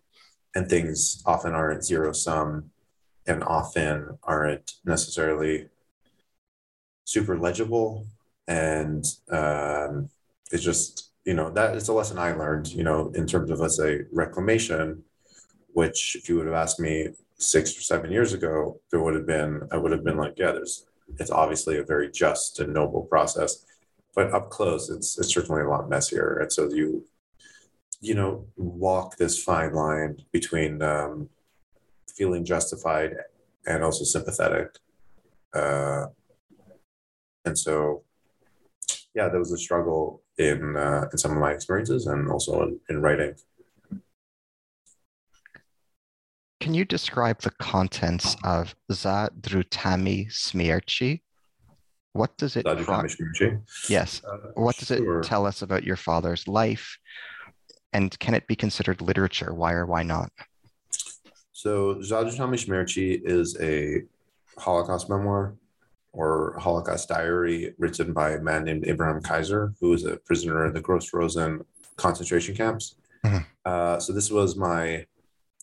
[0.54, 2.70] and things often aren't zero sum,
[3.26, 5.68] and often aren't necessarily
[7.04, 8.06] super legible,
[8.48, 10.08] and um,
[10.50, 12.68] it's just you know that is a lesson I learned.
[12.72, 15.02] You know, in terms of let's say reclamation,
[15.72, 19.26] which if you would have asked me six or seven years ago, there would have
[19.26, 20.86] been I would have been like, yeah, there's
[21.18, 23.64] it's obviously a very just and noble process,
[24.14, 26.38] but up close, it's it's certainly a lot messier.
[26.38, 27.04] And so you
[28.00, 31.28] you know walk this fine line between um,
[32.16, 33.14] feeling justified
[33.66, 34.78] and also sympathetic.
[35.54, 36.06] Uh,
[37.44, 38.02] and so,
[39.14, 42.80] yeah, there was a struggle in uh, in some of my experiences and also in,
[42.88, 43.34] in writing.
[46.60, 51.22] Can you describe the contents of Zadrutami Smierci?
[52.12, 53.62] What does it Za drutami?
[53.88, 54.20] Yes.
[54.24, 55.20] Uh, What does sure.
[55.20, 56.98] it tell us about your father's life?
[57.92, 59.54] And can it be considered literature?
[59.54, 60.30] Why or why not?
[61.52, 64.02] So Za drutami śmierci is a
[64.58, 65.54] Holocaust memoir
[66.12, 70.72] or Holocaust diary written by a man named Abraham Kajzer, who was a prisoner in
[70.72, 71.64] the Gross Rosen
[71.96, 72.96] concentration camps.
[73.24, 73.46] Mhm.
[73.64, 75.06] Uh, so this was my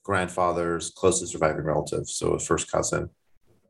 [0.03, 3.09] grandfather's closest surviving relative, so a first cousin.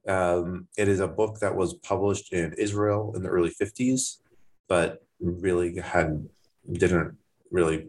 [0.07, 4.21] Um, it is a book that was published in Israel in the early 50s,
[4.67, 6.29] but really had
[6.71, 7.17] didn't
[7.49, 7.87] really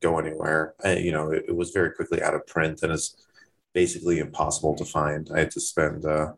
[0.00, 0.74] go anywhere.
[0.84, 3.16] I, you know, it, it was very quickly out of print and is
[3.72, 5.30] basically impossible to find.
[5.34, 6.32] I had to spend uh,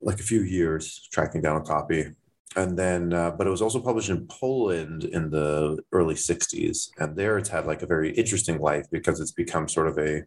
[0.00, 2.12] like a few years tracking down a copy.
[2.56, 6.90] And then, uh, but it was also published in Poland in the early 60s.
[6.98, 10.24] And there it's had like a very interesting life because it's become sort of a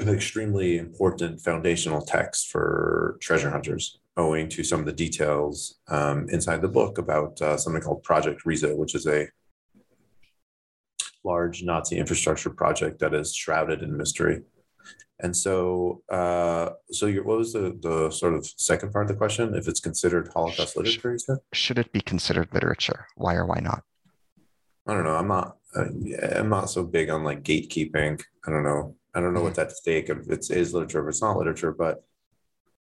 [0.00, 6.26] an extremely important foundational text for treasure hunters, owing to some of the details um,
[6.30, 9.28] inside the book about uh, something called Project Riese, which is a
[11.22, 14.40] large Nazi infrastructure project that is shrouded in mystery.
[15.22, 19.16] And so, uh, so your, what was the, the sort of second part of the
[19.16, 19.54] question?
[19.54, 21.18] If it's considered Holocaust literature?
[21.52, 23.06] Should it be considered literature?
[23.16, 23.82] Why or why not?
[24.86, 25.16] I don't know.
[25.16, 25.56] I'm not.
[25.76, 25.84] Uh,
[26.34, 28.20] I'm not so big on like gatekeeping.
[28.46, 28.96] I don't know.
[29.14, 31.72] I don't know what's at stake if it's is literature, if it's not literature.
[31.72, 32.02] But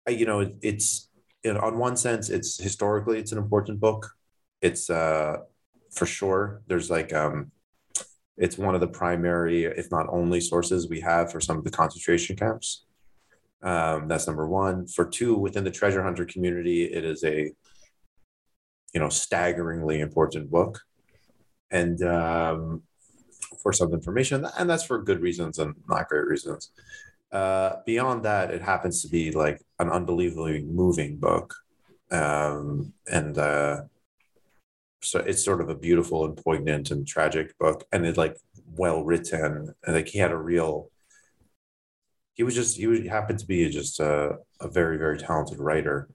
[0.07, 1.09] I, you know, it, it's
[1.47, 4.11] on one sense, it's historically it's an important book.
[4.61, 5.38] It's uh,
[5.93, 6.62] for sure.
[6.67, 7.53] There's like um,
[8.37, 11.70] it's one of the primary, if not only, sources we have for some of the
[11.70, 12.85] concentration camps.
[13.62, 14.87] Um, that's number one.
[14.87, 17.53] For two, within the treasure hunter community, it is a
[18.92, 20.81] you know staggeringly important book
[21.70, 22.83] and um,
[23.62, 26.70] for some information, and that's for good reasons and not great reasons.
[27.33, 31.55] Uh, beyond that, it happens to be like an unbelievably moving book,
[32.11, 33.81] um, and uh,
[35.05, 38.37] so it's sort of a beautiful and poignant and tragic book, and it's like
[38.77, 40.90] well written, and like he had a real.
[42.35, 46.09] He was just he happened to be just a, a very very talented writer,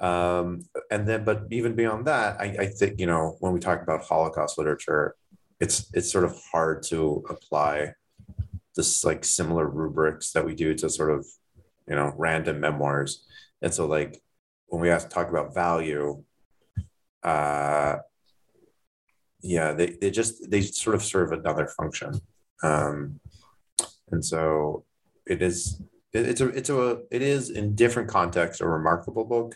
[0.00, 3.82] um, and then, but even beyond that, I, I think you know when we talk
[3.82, 5.14] about Holocaust literature,
[5.60, 7.92] it's it's sort of hard to apply
[8.76, 11.26] this like similar rubrics that we do to sort of
[11.86, 13.26] you know random memoirs.
[13.62, 14.22] And so, like
[14.68, 16.22] when we have to talk about value,
[17.22, 17.96] uh,
[19.42, 22.12] yeah, they they just they sort of serve another function,
[22.62, 23.20] um,
[24.10, 24.84] and so
[25.26, 25.80] it is.
[26.12, 29.54] It, it's a it's a it is in different contexts a remarkable book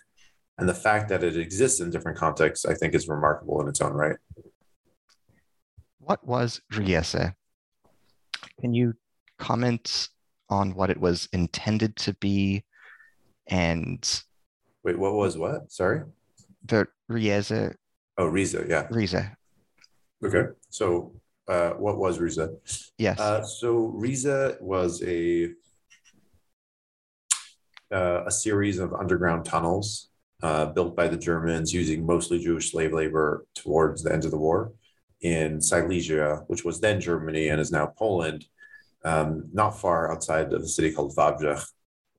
[0.59, 3.81] and the fact that it exists in different contexts, I think, is remarkable in its
[3.81, 4.17] own right.
[5.99, 7.35] What was Riese?
[8.61, 8.95] Can you
[9.39, 10.09] comment
[10.49, 12.65] on what it was intended to be
[13.49, 14.23] and
[14.85, 15.73] Wait, what was what?
[15.73, 16.03] Sorry.
[16.65, 17.75] the Riese,
[18.17, 18.69] Oh, Riese.
[18.69, 18.87] Yeah.
[18.91, 19.35] Riese?
[20.25, 20.45] Okay.
[20.71, 21.13] So,
[21.49, 22.49] uh, what was Riese?
[22.99, 23.21] Yes.
[23.21, 25.51] Uh, so Riese was a
[27.93, 30.09] uh, a series of underground tunnels
[30.43, 34.39] uh, built by the Germans using mostly Jewish slave labor towards the end of the
[34.39, 34.73] war
[35.21, 38.45] in Silesia, which was then Germany and is now Poland,
[39.05, 41.65] um, not far outside of the city called Wałbrzych.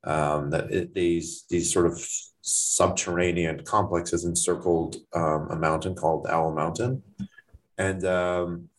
[0.04, 2.00] Um, that it, these these sort of
[2.42, 7.02] subterranean complexes encircled um, a mountain called Owl Mountain,
[7.78, 8.70] and um,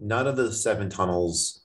[0.00, 1.64] none of the seven tunnels.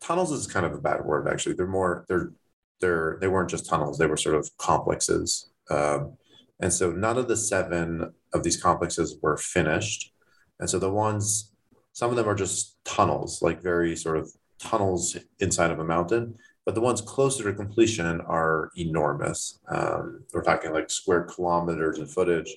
[0.00, 1.54] Tunnels is kind of a bad word, actually.
[1.54, 2.32] They're more they're
[2.80, 5.50] they're they weren't just tunnels; they were sort of complexes.
[5.70, 6.16] Um,
[6.60, 10.12] and so none of the seven of these complexes were finished.
[10.60, 11.52] And so the ones,
[11.92, 16.36] some of them are just tunnels, like very sort of tunnels inside of a mountain,
[16.64, 19.58] but the ones closer to completion are enormous.
[19.68, 22.56] Um, we're talking like square kilometers in footage,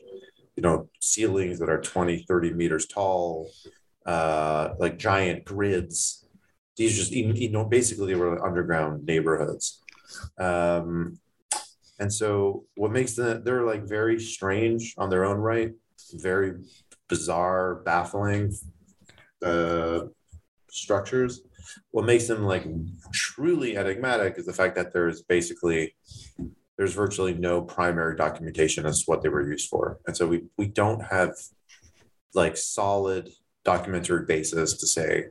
[0.58, 3.50] you know, ceilings that are 20, 30 meters tall,
[4.06, 6.28] uh, like giant grids.
[6.76, 9.82] These just, you know, basically they were underground neighborhoods.
[10.38, 11.20] Um,
[12.00, 15.72] and so what makes them, they're like very strange on their own right,
[16.14, 16.56] very
[17.08, 18.54] bizarre, baffling
[19.44, 20.02] uh,
[20.70, 21.42] structures
[21.92, 22.66] what makes them like
[23.12, 25.96] truly enigmatic is the fact that there's basically
[26.78, 30.44] there's virtually no primary documentation as to what they were used for and so we
[30.58, 31.32] we don't have
[32.34, 33.30] like solid
[33.64, 35.26] documentary basis to say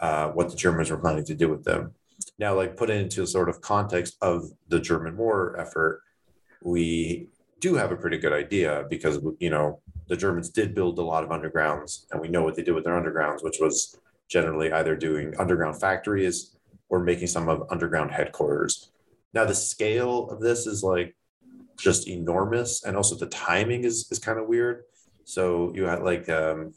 [0.00, 1.92] uh, what the germans were planning to do with them
[2.38, 6.02] now like put it into sort of context of the german war effort
[6.62, 7.28] we
[7.60, 11.24] do have a pretty good idea because you know the germans did build a lot
[11.24, 13.98] of undergrounds and we know what they did with their undergrounds which was
[14.30, 16.56] generally either doing underground factories
[16.90, 18.90] or making some of underground headquarters.
[19.32, 21.16] Now the scale of this is like
[21.78, 24.84] just enormous, and also the timing is is kind of weird.
[25.24, 26.74] So you had like um,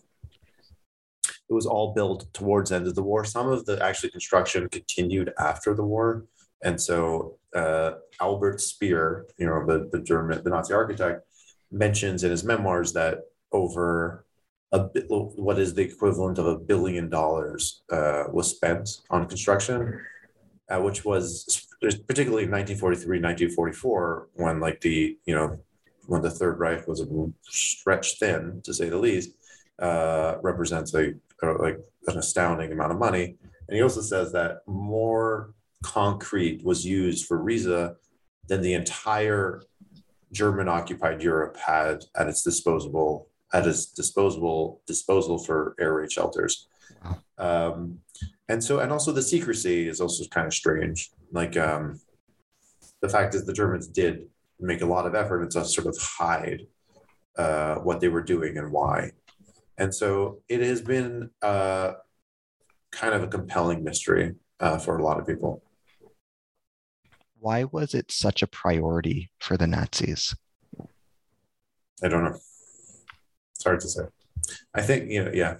[1.49, 3.25] it was all built towards the end of the war.
[3.25, 6.25] Some of the actually construction continued after the war,
[6.63, 11.25] and so uh, Albert Speer, you know the the German the Nazi architect,
[11.71, 14.25] mentions in his memoirs that over
[14.71, 19.99] a bit, what is the equivalent of a billion dollars uh, was spent on construction,
[20.69, 21.67] uh, which was
[22.07, 25.59] particularly in 1943, 1944, when like the, you know,
[26.07, 27.05] when the Third Reich was
[27.43, 29.31] stretched thin, to say the least,
[29.79, 33.35] uh, represents a, like an astounding amount of money.
[33.67, 37.95] And he also says that more concrete was used for Riese
[38.47, 39.61] than the entire
[40.31, 46.67] German occupied Europe had at its disposable at its disposable disposal for air raid shelters.
[47.05, 47.19] Wow.
[47.37, 47.99] Um,
[48.49, 51.11] and so, and also the secrecy is also kind of strange.
[51.33, 51.99] Like um,
[53.01, 54.27] the fact is, the Germans did
[54.59, 56.61] make a lot of effort to sort of hide
[57.37, 59.11] uh, what they were doing and why.
[59.77, 61.93] And so it has been uh,
[62.91, 65.61] kind of a compelling mystery uh, for a lot of people.
[67.39, 70.33] Why was it such a priority for the Nazis?
[72.01, 72.37] I don't know
[73.63, 74.03] it's hard to say.
[74.73, 75.55] I think you know, yeah,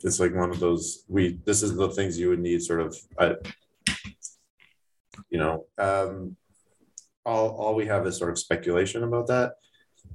[0.00, 1.04] it's like one of those.
[1.08, 2.96] We this is the things you would need sort of.
[5.30, 6.36] You know, um,
[7.24, 9.54] all all we have is sort of speculation about that.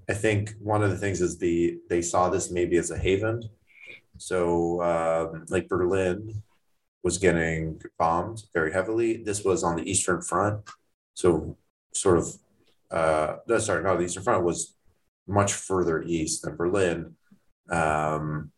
[0.10, 3.44] I think one of the things is the they saw this maybe as a haven.
[4.18, 6.44] So um, like Berlin
[7.04, 9.24] was getting bombed very heavily.
[9.24, 10.70] This was on the Eastern Front,
[11.14, 11.58] so
[11.94, 12.34] sort of.
[12.92, 14.76] Uh, no, sorry, not the Eastern Front was
[15.28, 17.16] much further east than Berlin,
[17.70, 18.52] um,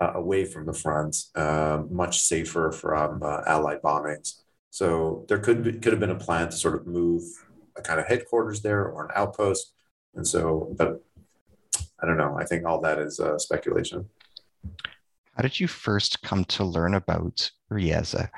[0.00, 4.42] uh, away from the front, uh, much safer from uh, Allied bombings.
[4.76, 7.22] So there could be, could have been a plan to sort of move
[7.78, 9.72] a kind of headquarters there or an outpost.
[10.14, 11.02] And so, but
[11.98, 12.36] I don't know.
[12.38, 14.06] I think all that is uh, speculation.
[15.34, 18.28] How did you first come to learn about Riese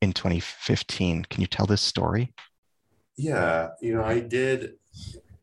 [0.00, 1.24] in 2015?
[1.24, 2.32] Can you tell this story?
[3.16, 4.74] Yeah, you know, I did.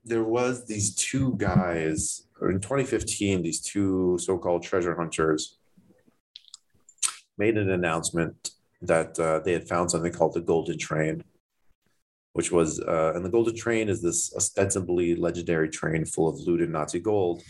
[0.06, 5.58] There was these two guys in 2015, these two so-called treasure hunters
[7.38, 8.52] made an announcement
[8.86, 11.24] that uh, they had found something called the Golden Train,
[12.34, 16.70] which was, uh, and the Golden Train is this ostensibly legendary train full of looted
[16.70, 17.42] Nazi gold.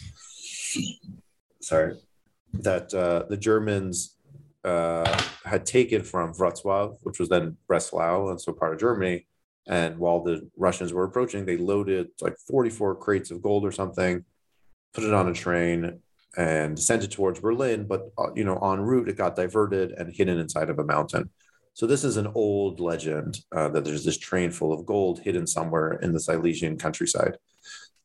[1.61, 1.97] Sorry,
[2.53, 4.17] that uh, the Germans
[4.63, 9.27] uh, had taken from Wrocław, which was then Breslau, and so part of Germany.
[9.67, 14.23] And while the Russians were approaching, they loaded like 44 crates of gold or something
[14.95, 15.99] put it on a train
[16.37, 17.85] and sent it towards Berlin.
[17.87, 21.29] But uh, you know, en route, it got diverted and hidden inside of a mountain.
[21.73, 25.45] So this is an old legend uh, that there's this train full of gold hidden
[25.45, 27.37] somewhere in the Silesian countryside.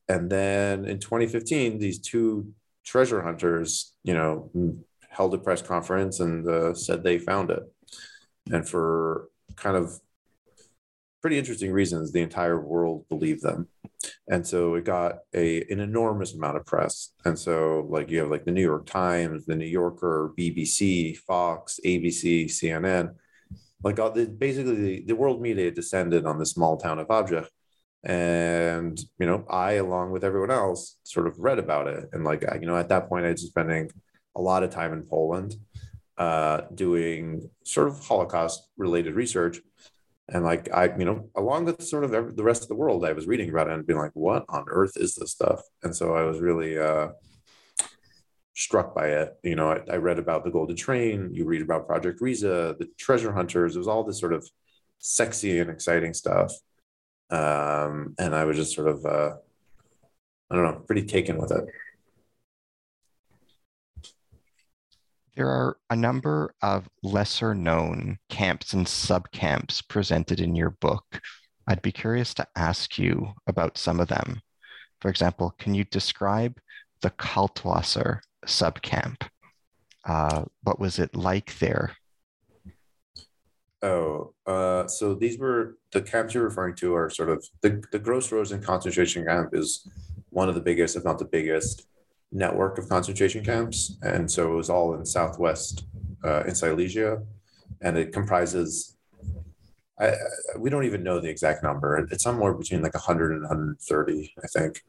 [0.09, 2.53] And then in 2015, these two
[2.85, 4.51] treasure hunters, you know,
[5.09, 7.63] held a press conference and uh, said they found it.
[8.51, 9.97] And for kind of
[11.21, 13.67] pretty interesting reasons, the entire world believed them.
[14.27, 17.13] And so it got a an enormous amount of press.
[17.25, 21.79] And so like you have like the New York Times, the New Yorker, BBC, Fox,
[21.85, 23.13] ABC, CNN,
[23.83, 27.47] like all the, basically the, the world media descended on the small town of Wałbrzych.
[28.03, 32.09] And, you know, I, along with everyone else, sort of read about it.
[32.13, 33.91] And like, you know, at that point, I was spending
[34.35, 35.55] a lot of time in Poland
[36.17, 39.59] uh, doing sort of Holocaust related research.
[40.29, 43.03] And like I, you know, along with sort of every, the rest of the world,
[43.05, 45.61] I was reading about it and being like, what on earth is this stuff?
[45.83, 47.09] And so I was really uh,
[48.55, 49.37] struck by it.
[49.43, 51.31] You know, I, I, read about the Golden Train.
[51.33, 53.75] You read about Project Riese, the Treasure Hunters.
[53.75, 54.47] It was all this sort of
[54.99, 56.53] sexy and exciting stuff.
[57.29, 59.35] Um, and I was just sort of, uh,
[60.49, 61.65] I don't know, pretty taken with it.
[65.35, 71.21] There are a number of lesser known camps and subcamps presented in your book.
[71.67, 74.41] I'd be curious to ask you about some of them.
[74.99, 76.59] For example, can you describe
[77.01, 79.27] the Kaltwasser subcamp?
[80.03, 81.95] Uh, what was it like there?
[83.81, 87.99] Oh, uh, so these were the camps you're referring to are sort of the, the
[87.99, 89.87] Gross Rosen concentration camp is
[90.29, 91.87] one of the biggest, if not the biggest,
[92.31, 93.97] network of concentration camps.
[94.01, 95.85] And so it was all in Southwest,
[96.23, 97.21] uh, in Silesia.
[97.81, 98.97] And it comprises,
[99.99, 100.13] I,
[100.57, 101.97] we don't even know the exact number.
[102.11, 104.83] It's somewhere between like 100 and 130, I think,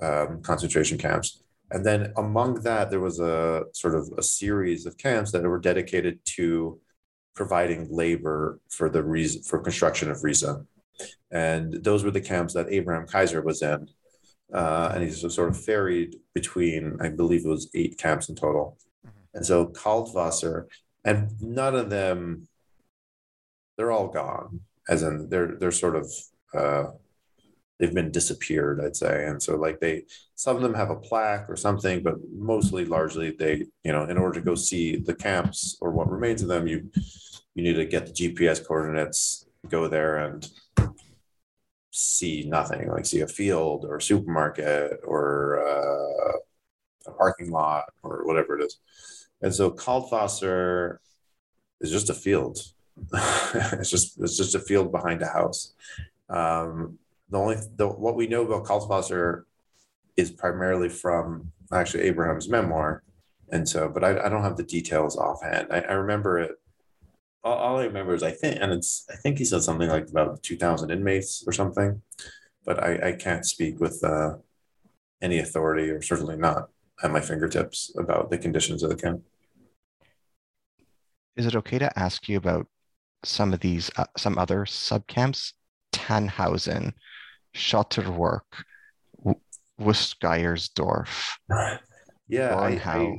[0.00, 1.42] um, concentration camps.
[1.70, 5.58] And then among that, there was a sort of a series of camps that were
[5.58, 6.78] dedicated to
[7.34, 10.64] providing labor for the reason for construction of Riese.
[11.32, 13.88] And those were the camps that Abraham Kajzer was in
[14.54, 18.78] uh, and he's sort of ferried between, I believe it was eight camps in total.
[19.06, 19.18] Mm-hmm.
[19.34, 20.66] And so Kaltwasser,
[21.04, 22.48] and none of them,
[23.76, 26.06] they're all gone, as in they're they're sort of
[26.54, 26.84] uh,
[27.78, 29.26] they've been disappeared, I'd say.
[29.26, 30.04] And so like they,
[30.36, 34.16] some of them have a plaque or something, but mostly largely they, you know, in
[34.16, 36.90] order to go see the camps or what remains of them, you
[37.56, 40.48] you need to get the GPS coordinates, go there and
[41.96, 46.38] see nothing, like see a field or a supermarket or uh,
[47.06, 48.78] a parking lot or whatever it is.
[49.42, 50.98] And so Kaltwasser
[51.80, 52.58] is just a field.
[53.12, 55.74] it's just it's just a field behind a house.
[56.28, 56.98] Um,
[57.30, 59.44] the only the, what we know about Kaltwasser
[60.16, 63.04] is primarily from actually Abraham's memoir,
[63.52, 65.68] and so but I, I don't have the details offhand.
[65.70, 66.52] I, I remember it
[67.44, 70.08] all, all, I remember is I think, and it's I think he said something like
[70.08, 72.02] about two thousand inmates or something,
[72.64, 74.36] but I, I can't speak with uh,
[75.22, 76.70] any authority or certainly not
[77.02, 79.22] at my fingertips about the conditions of the camp.
[81.36, 82.66] Is it okay to ask you about
[83.24, 85.52] some of these, uh, some other subcamps?
[85.94, 86.92] Tannhausen,
[87.54, 88.64] Schotterwerk,
[89.80, 91.08] Wustgeiersdorf.
[91.48, 91.78] Right.
[92.26, 93.18] Yeah, I, I,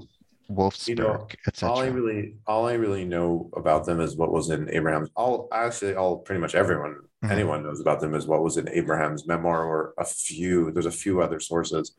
[0.49, 1.69] Wolfsberg, you know, etc.
[1.69, 5.09] All I really, all I really know about them is what was in Abraham's.
[5.15, 7.31] All actually, all pretty much everyone, mm-hmm.
[7.31, 10.71] anyone knows about them is what was in Abraham's memoir, or a few.
[10.71, 11.95] There's a few other sources,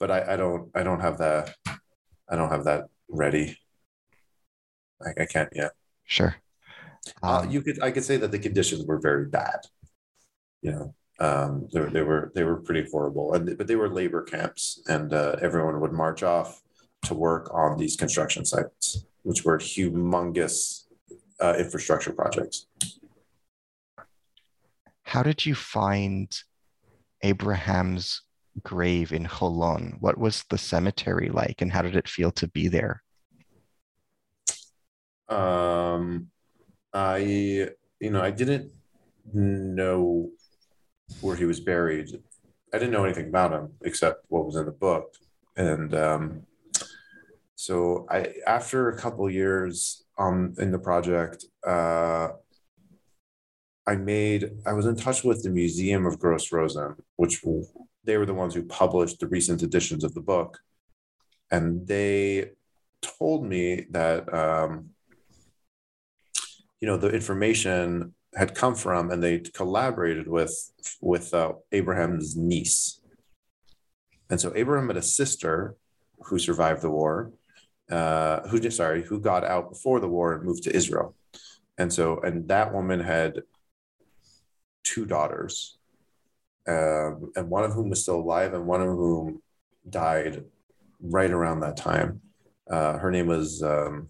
[0.00, 1.54] but I, I don't, I don't have that.
[2.28, 3.58] I don't have that ready.
[5.00, 5.72] I, I can't yet.
[6.04, 6.34] Sure.
[7.22, 9.60] Uh, um, uh, you could, I could say that the conditions were very bad.
[10.62, 14.22] You know, um, they, they were they were pretty horrible, and but they were labor
[14.22, 16.60] camps, and uh, everyone would march off
[17.04, 20.84] to work on these construction sites, which were humongous
[21.40, 22.66] uh, infrastructure projects.
[25.02, 26.34] How did you find
[27.22, 28.22] Abraham's
[28.62, 30.00] grave in Holon?
[30.00, 33.02] What was the cemetery like, and how did it feel to be there?
[35.28, 36.28] Um,
[36.92, 38.70] I, you know, I didn't
[39.32, 40.30] know
[41.20, 42.22] where he was buried.
[42.72, 45.14] I didn't know anything about him except what was in the book,
[45.56, 46.42] and um,
[47.56, 52.28] so I after a couple years um in the project, uh,
[53.86, 57.42] I made I was in touch with the Museum of Gross Rosen, which
[58.04, 60.58] they were the ones who published the recent editions of the book,
[61.50, 62.50] and they
[63.02, 64.90] told me that um,
[66.80, 70.54] you know the information had come from and they collaborated with
[71.00, 73.00] with uh, Abraham's niece.
[74.30, 75.76] And so Abraham had a sister
[76.24, 77.32] who survived the war,
[77.90, 81.14] uh, who sorry, who got out before the war and moved to Israel,
[81.78, 83.42] and so and that woman had
[84.82, 85.78] two daughters,
[86.66, 89.42] um, and one of whom was still alive, and one of whom
[89.88, 90.44] died
[91.00, 92.20] right around that time.
[92.70, 94.08] Uh, her name was um,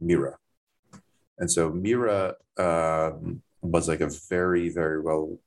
[0.00, 0.36] Mira,
[1.38, 5.38] and so Mira um, was like a very, very well,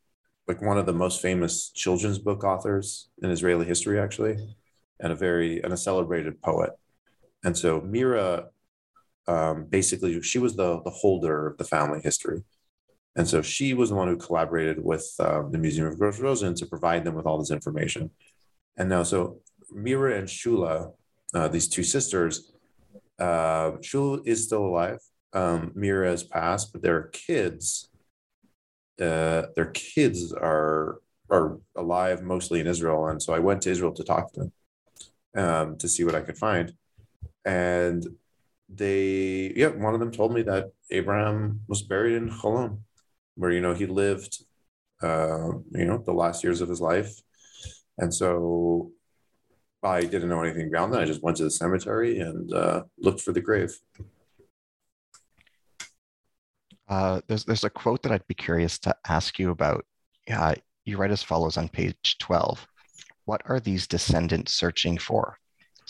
[0.47, 4.37] like one of the most famous children's book authors in Israeli history, actually,
[4.99, 6.71] and a very and a celebrated poet.
[7.43, 8.47] And so Mira,
[9.27, 12.43] um, basically, she was the the holder of the family history.
[13.15, 16.55] And so she was the one who collaborated with um, the Museum of Gross Rosen
[16.55, 18.11] to provide them with all this information.
[18.77, 20.93] And now, so Mira and Shula,
[21.33, 22.53] uh, these two sisters,
[23.19, 24.99] uh, Shula is still alive.
[25.33, 27.89] Um, Mira has passed, but their kids,
[28.99, 33.07] uh, their kids are are alive mostly in Israel.
[33.07, 34.51] And so I went to Israel to talk to them
[35.35, 36.73] um, to see what I could find.
[37.45, 38.05] And
[38.69, 42.79] they, yeah, one of them told me that Abraham was buried in Holon,
[43.35, 44.43] where you know he lived,
[45.01, 47.11] uh, you know, the last years of his life,
[47.97, 48.91] and so
[49.83, 51.01] I didn't know anything beyond that.
[51.01, 53.73] I just went to the cemetery and uh, looked for the grave.
[56.87, 59.85] Uh, there's there's a quote that I'd be curious to ask you about.
[60.31, 62.67] Uh, you write as follows on page 12.
[63.25, 65.37] What are these descendants searching for?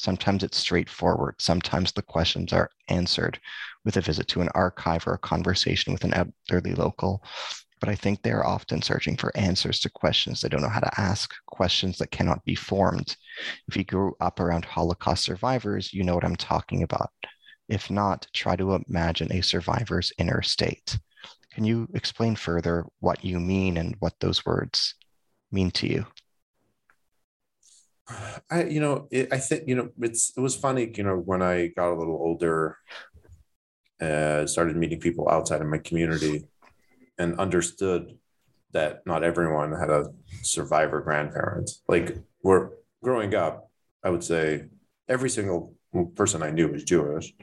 [0.02, 1.36] Sometimes it's straightforward.
[1.38, 3.40] Sometimes the questions are answered
[3.86, 7.24] with a visit to an archive or a conversation with an elderly local.
[7.80, 10.80] But I think they are often searching for answers to questions they don't know how
[10.80, 13.16] to ask, questions that cannot be formed.
[13.68, 17.12] If you grew up around Holocaust survivors, you know what I'm talking about.
[17.70, 20.98] If not, try to imagine a survivor's inner state.
[21.54, 24.96] Can you explain further what you mean and what those words
[25.52, 26.08] mean to you?
[28.50, 31.42] I, you know, it, I think, you know, it's, it was funny, you know, when
[31.42, 32.78] I got a little older,
[34.02, 36.46] uh, started meeting people outside of my community
[37.18, 38.18] and understood
[38.74, 41.70] that not everyone had a survivor grandparent.
[41.88, 42.70] Like we're
[43.04, 43.70] growing up,
[44.04, 44.66] I would say
[45.08, 45.76] every single
[46.16, 47.34] person I knew was Jewish.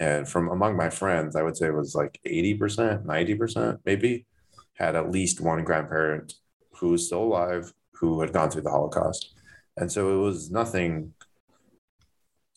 [0.00, 4.26] And from among my friends, I would say it was like 80%, 90%, maybe
[4.74, 6.34] had at least one grandparent
[6.74, 9.34] who was still alive who had gone through the Holocaust
[9.80, 11.14] and so it was nothing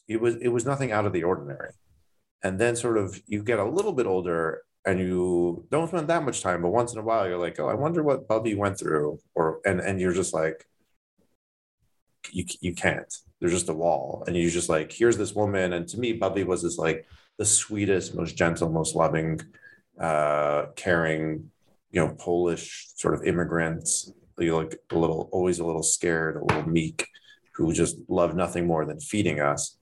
[0.08, 1.72] it was it was nothing out of the ordinary.
[2.44, 6.24] And then sort of you get a little bit older and you don't spend that
[6.24, 8.80] much time but once in a while you're like oh i wonder what bubby went
[8.80, 10.66] through or and and you're just like
[12.32, 13.14] you you can't.
[13.40, 14.24] There's just a wall.
[14.28, 15.74] And you're just like here's this woman.
[15.74, 17.08] And to me bubby was this like
[17.38, 19.42] the sweetest most gentle most loving
[20.00, 21.52] uh caring
[21.92, 24.12] you know polish sort of immigrants
[24.44, 27.08] you like a little, always a little scared, a little meek,
[27.56, 29.78] who just loved nothing more than feeding us.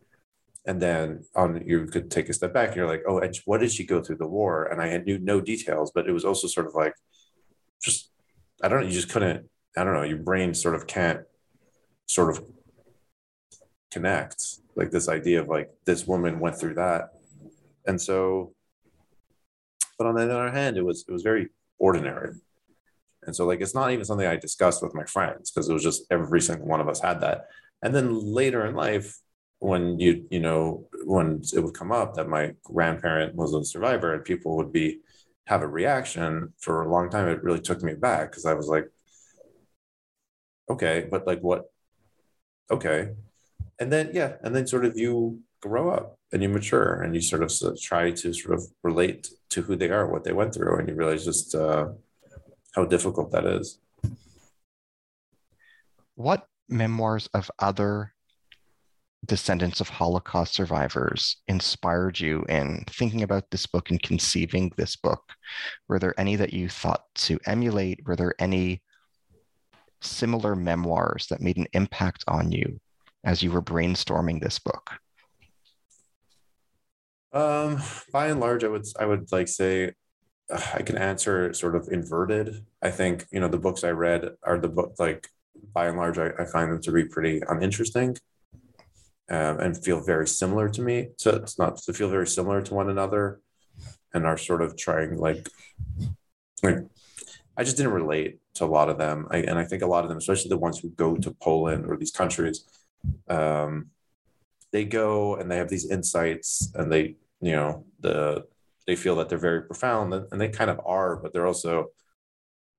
[0.65, 3.61] And then on, you could take a step back and you're like, oh, and what
[3.61, 4.65] did she go through the war?
[4.65, 6.93] And I knew no details, but it was also sort of like,
[7.81, 8.11] just,
[8.61, 11.21] I don't know, you just couldn't, I don't know, your brain sort of can't
[12.07, 12.43] sort of
[13.91, 14.43] connect
[14.75, 17.13] like this idea of like this woman went through that.
[17.87, 18.53] And so,
[19.97, 22.33] but on the other hand, it was, it was very ordinary
[23.25, 25.83] and so like it's not even something I discussed with my friends because it was
[25.83, 27.47] just every single one of us had that.
[27.81, 29.17] And then later in life,
[29.59, 34.13] when you you know when it would come up that my grandparent was a survivor
[34.13, 34.99] and people would be
[35.47, 38.67] have a reaction for a long time, it really took me back because I was
[38.67, 38.85] like,
[40.69, 41.65] okay, but like what?
[42.71, 43.09] Okay,
[43.79, 47.21] and then yeah, and then sort of you grow up and you mature and you
[47.21, 47.51] sort of
[47.81, 50.95] try to sort of relate to who they are, what they went through, and you
[50.95, 51.53] realize just.
[51.55, 51.89] Uh,
[52.75, 53.79] how difficult that is.
[56.15, 58.13] What memoirs of other
[59.25, 65.23] descendants of Holocaust survivors inspired you in thinking about this book and conceiving this book?
[65.87, 68.01] Were there any that you thought to emulate?
[68.05, 68.81] Were there any
[70.01, 72.79] similar memoirs that made an impact on you
[73.23, 74.91] as you were brainstorming this book?
[77.31, 79.93] Um, by and large, I would I would like say
[80.73, 82.65] I can answer sort of inverted.
[82.81, 85.27] I think, you know, the books I read are the book, like
[85.73, 88.17] by and large, I, I find them to be pretty uninteresting
[89.29, 91.09] um, and feel very similar to me.
[91.17, 93.41] So it's not to feel very similar to one another
[94.13, 95.47] and are sort of trying like,
[96.63, 96.79] like
[97.55, 99.27] I just didn't relate to a lot of them.
[99.29, 101.85] I, and I think a lot of them, especially the ones who go to Poland
[101.87, 102.63] or these countries,
[103.27, 103.87] um,
[104.71, 108.45] they go and they have these insights and they, you know, the
[108.89, 111.89] they feel that they're very profound and they kind of are but they're also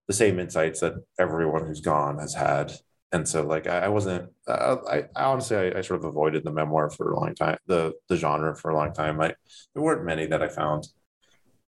[0.09, 2.73] the same insights that everyone who's gone has had.
[3.13, 4.77] And so like i, I wasn't I,
[5.17, 8.17] I, honestly I, I, sort of avoided the memoir for a long time the the
[8.17, 9.21] genre for a long time.
[9.21, 9.29] I
[9.73, 10.89] there weren't many that i found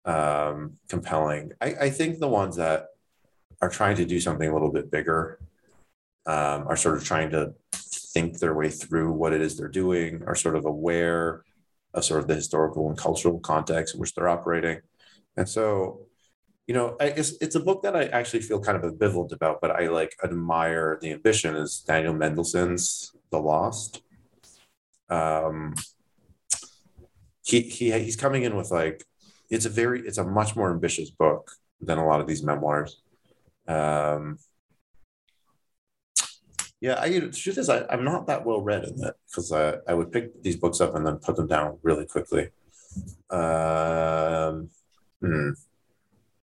[0.05, 1.53] um compelling.
[1.61, 2.87] I i think the ones that
[3.61, 5.39] are trying to do something a little bit bigger
[6.27, 7.55] um, are sort of trying to
[8.15, 11.45] think their way through what it is they're doing are sort of aware
[12.01, 14.81] sort of the historical and cultural context in which they're operating.
[15.37, 16.07] And so
[16.67, 19.61] you know, I, it's it's a book that I actually feel kind of ambivalent about,
[19.61, 21.57] but I like admire the ambition.
[21.57, 24.03] Is Daniel Mendelsohn's The Lost?
[25.09, 25.75] Um,
[27.45, 29.05] he he he's coming in with like
[29.51, 33.03] it's a very it's a much more ambitious book than a lot of these memoirs.
[33.67, 34.39] Um,
[36.83, 39.77] yeah, I the truth is I, I'm not that well read in it because I,
[39.87, 42.49] I would pick these books up and then put them down really quickly.
[43.31, 44.69] Um,
[45.21, 45.51] hmm.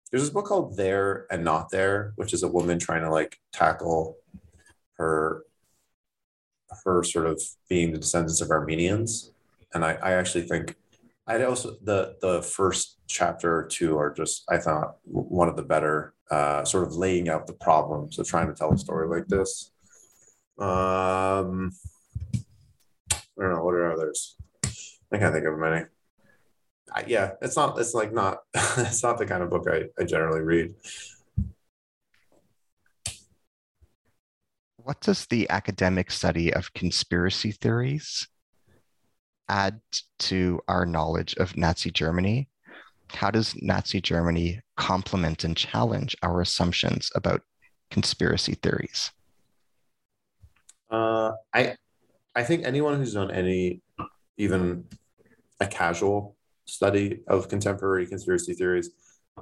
[0.09, 3.39] There's this book called There and Not There, which is a woman trying to like
[3.51, 4.19] tackle
[4.93, 5.43] her
[6.85, 9.33] her sort of being the descendants of Armenians.
[9.73, 10.77] And I, I actually think
[11.27, 15.63] I also the the first chapter or two are just I thought one of the
[15.63, 19.27] better uh, sort of laying out the problems of trying to tell a story like
[19.27, 19.71] this.
[20.61, 21.71] Um,
[22.31, 24.35] I don't know what are others.
[25.11, 25.85] I can't think of many.
[26.93, 27.79] I, yeah, it's not.
[27.79, 28.39] It's like not.
[28.53, 30.75] it's not the kind of book I, I generally read.
[34.77, 38.27] What does the academic study of conspiracy theories
[39.49, 39.81] add
[40.19, 42.49] to our knowledge of Nazi Germany?
[43.09, 47.41] How does Nazi Germany complement and challenge our assumptions about
[47.89, 49.11] conspiracy theories?
[50.91, 51.75] Uh, I
[52.35, 53.81] I think anyone who's done any
[54.37, 54.85] even
[55.59, 56.35] a casual
[56.65, 58.91] study of contemporary conspiracy theories,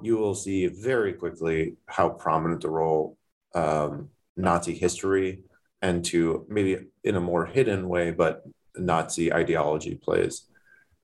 [0.02, 3.18] you will see very quickly how prominent the role
[3.56, 5.44] um, Nazi history
[5.82, 8.44] and to maybe in a more hidden way, but
[8.76, 10.48] Nazi ideology plays.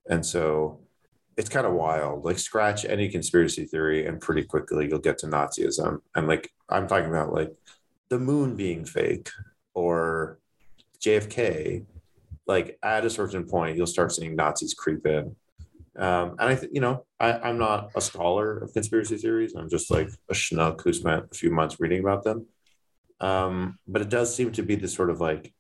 [0.10, 0.82] And so
[1.38, 2.26] it's kind of wild.
[2.26, 6.00] Like scratch any conspiracy theory and pretty quickly you'll get to Nazism.
[6.14, 7.54] And like I'm talking about like
[8.10, 9.30] the moon being fake
[9.76, 10.40] or
[11.00, 11.86] JFK.
[12.48, 15.36] Like at a certain point, you'll start seeing Nazis creep in.
[15.98, 19.56] Um, and I think, you know, I, I'm not a scholar of conspiracy theories.
[19.56, 22.48] I'm just like a schnook who spent a few months reading about them.
[23.22, 25.54] Um, but it does seem to be this sort of like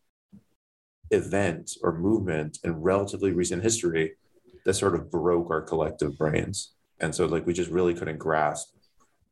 [1.11, 4.15] event or movement in relatively recent history
[4.65, 6.73] that sort of broke our collective brains.
[6.99, 8.75] And so like we just really couldn't grasp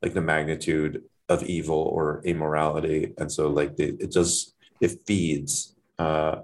[0.01, 3.13] like the magnitude of evil or immorality.
[3.17, 4.52] And so like the, it just
[4.83, 6.41] it feeds uh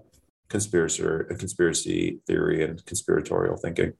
[0.47, 1.03] conspiracy
[1.37, 3.93] conspiracy theory and conspiratorial thinking.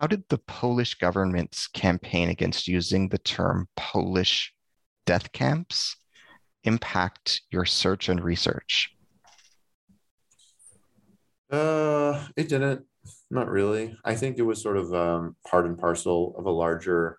[0.00, 4.54] How did the Polish government's campaign against using the term Polish
[5.04, 5.94] death camps
[6.64, 8.96] impact your search and research?
[11.50, 12.86] Uh, it didn't.
[13.30, 13.94] Not really.
[14.02, 17.18] I think it was sort of um, part and parcel of a larger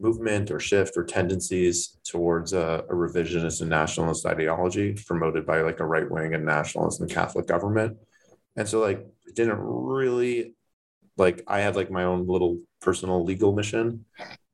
[0.00, 5.80] movement or shift or tendencies towards a, a revisionist and nationalist ideology promoted by like
[5.80, 7.96] a right wing and nationalist and Catholic government.
[8.56, 10.54] And so, like, it didn't really
[11.18, 14.04] like I had like my own little personal legal mission.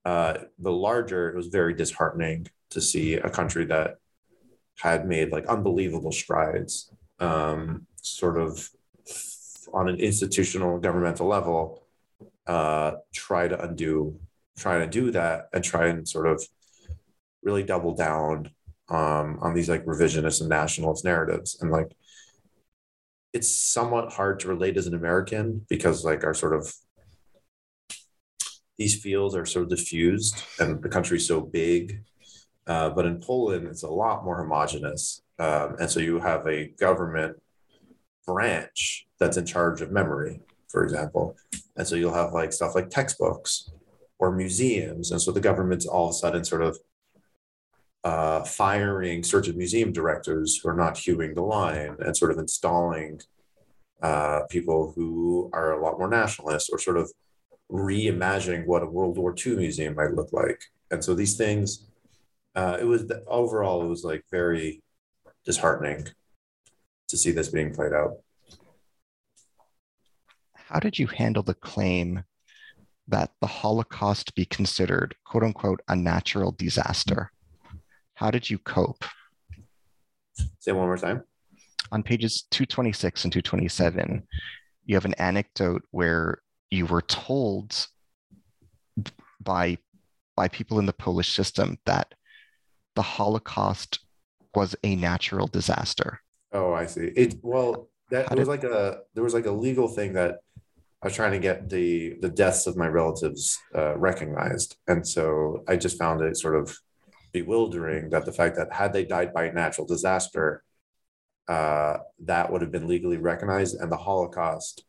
[0.04, 3.98] Uh, the larger, it was very disheartening to see a country that
[4.78, 6.90] had made like unbelievable strides,
[7.20, 8.68] um, sort of
[9.72, 11.86] on an institutional governmental level,
[12.46, 14.18] uh, try to undo,
[14.56, 16.42] try to do that, and try and sort of
[17.42, 18.50] really double down
[18.88, 21.92] um, on these like revisionist and nationalist narratives, and like
[23.32, 26.72] it's somewhat hard to relate as an American because like our sort of
[28.78, 32.04] these fields are so diffused and the country's so big
[32.66, 35.22] uh, but in Poland, it's a lot more homogenous.
[35.38, 37.36] Um, and so you have a government
[38.26, 41.36] branch that's in charge of memory, for example.
[41.76, 43.70] And so you'll have like stuff like textbooks
[44.24, 45.10] or museums.
[45.10, 46.78] And so the government's all of a sudden sort of
[48.02, 53.20] uh, firing certain museum directors who are not hewing the line and sort of installing
[54.02, 57.10] uh, people who are a lot more nationalist or sort of
[57.70, 60.60] reimagining what a World War II museum might look like.
[60.90, 61.86] And so these things
[62.54, 64.82] uh, it was the, overall it was like very
[65.44, 66.06] disheartening
[67.08, 68.12] to see this being played out.
[70.54, 72.24] How did you handle the claim
[73.08, 77.30] that the Holocaust be considered quote unquote a natural disaster?
[78.14, 79.04] How did you cope?
[80.58, 81.22] Say one more time.
[81.92, 84.26] On pages 226 and 227,
[84.86, 86.38] you have an anecdote where
[86.70, 87.86] you were told
[89.40, 89.78] by
[90.36, 92.14] by people in the Polish system that
[92.96, 94.00] the Holocaust
[94.54, 96.20] was a natural disaster.
[96.52, 97.12] Oh, I see.
[97.16, 100.38] It well, that How was did, like a there was like a legal thing that
[101.04, 105.62] I was trying to get the the deaths of my relatives uh, recognized, and so
[105.68, 106.76] I just found it sort of
[107.32, 110.64] bewildering that the fact that had they died by a natural disaster,
[111.46, 114.84] uh, that would have been legally recognized, and the Holocaust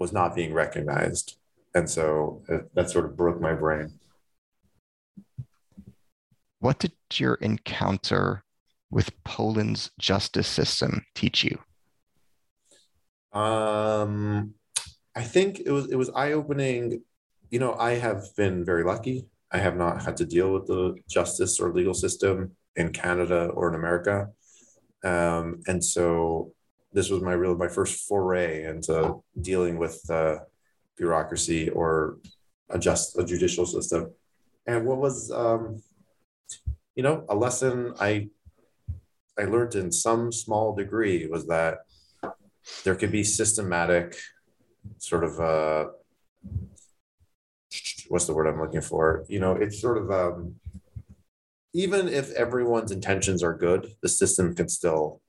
[0.00, 1.36] was not being recognized
[1.74, 3.98] and so it, that sort of broke my brain.
[6.58, 8.44] What did your encounter
[8.90, 11.58] with Poland's justice system teach you?
[13.32, 14.54] Um,
[15.20, 17.02] I think it was it was eye opening.
[17.50, 19.26] You know, I have been very lucky.
[19.52, 23.68] I have not had to deal with the justice or legal system in Canada or
[23.68, 24.28] in America,
[25.04, 26.54] um, and so
[26.94, 30.36] this was my real my first foray into dealing with uh,
[30.96, 32.16] bureaucracy or
[32.70, 34.02] a just a judicial system.
[34.66, 35.82] And what was um,
[36.94, 38.30] you know a lesson I
[39.38, 41.74] I learned in some small degree was that
[42.84, 44.16] there could be systematic
[44.98, 45.90] sort of uh,
[48.08, 49.24] what's the word I'm looking for?
[49.28, 50.56] You know, it's sort of um,
[51.72, 55.20] even if everyone's intentions are good, the system can still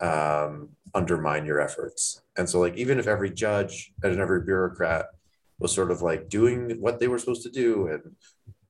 [0.00, 2.22] um, undermine your efforts.
[2.36, 5.06] And so, like, even if every judge and every bureaucrat
[5.58, 8.16] was sort of like doing what they were supposed to do and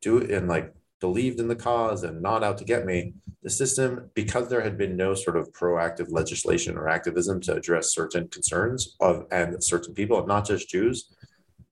[0.02, 3.50] do it and like believed in the cause and not out to get me, the
[3.50, 8.26] system, because there had been no sort of proactive legislation or activism to address certain
[8.28, 11.12] concerns of and certain people, not just Jews,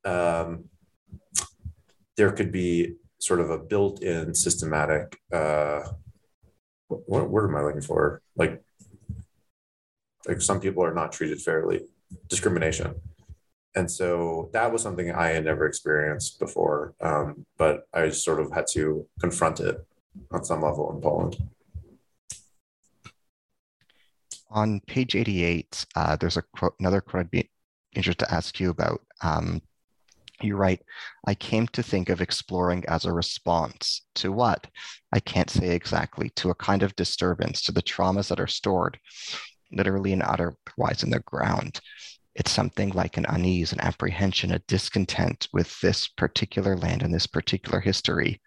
[0.05, 0.65] um,
[2.19, 5.83] there could be sort of a built-in systematic uh,
[6.89, 8.21] what word am I looking for?
[8.37, 8.63] Like
[10.27, 11.81] like some people are not treated fairly,
[12.29, 12.95] discrimination.
[13.77, 18.51] And so that was something I had never experienced before, um, but I sort of
[18.53, 19.87] had to confront it
[20.33, 21.37] on some level in Poland.
[24.51, 27.49] On page 88, uh, there's a quote, another quote I'd be
[27.95, 29.01] interested to ask you about.
[29.23, 29.63] Um,
[30.43, 30.83] you write,
[31.27, 34.67] I came to think of exploring as a response to what?
[35.13, 38.99] I can't say exactly, to a kind of disturbance, to the traumas that are stored
[39.73, 41.81] literally and otherwise in the ground.
[42.35, 47.27] It's something like an unease, an apprehension, a discontent with this particular land and this
[47.27, 48.41] particular history,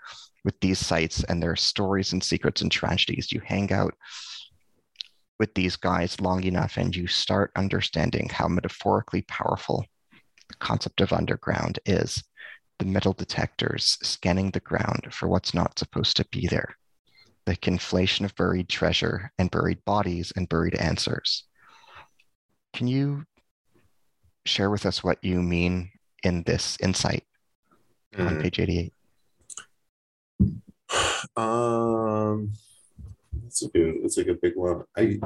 [0.45, 3.31] with these sites and their stories and secrets and tragedies.
[3.31, 3.93] You hang out
[5.39, 9.85] with these guys long enough and you start understanding how metaphorically powerful
[10.47, 12.23] the concept of underground is.
[12.79, 16.75] The metal detectors scanning the ground for what's not supposed to be there
[17.45, 21.43] the conflation of buried treasure and buried bodies and buried answers.
[22.73, 23.25] Can you
[24.45, 25.89] share with us what you mean
[26.23, 27.23] in this insight
[28.15, 28.27] mm.
[28.27, 28.93] on page 88?
[31.35, 32.53] Um,
[33.41, 34.83] that's a good, that's a good big one.
[34.95, 35.19] I,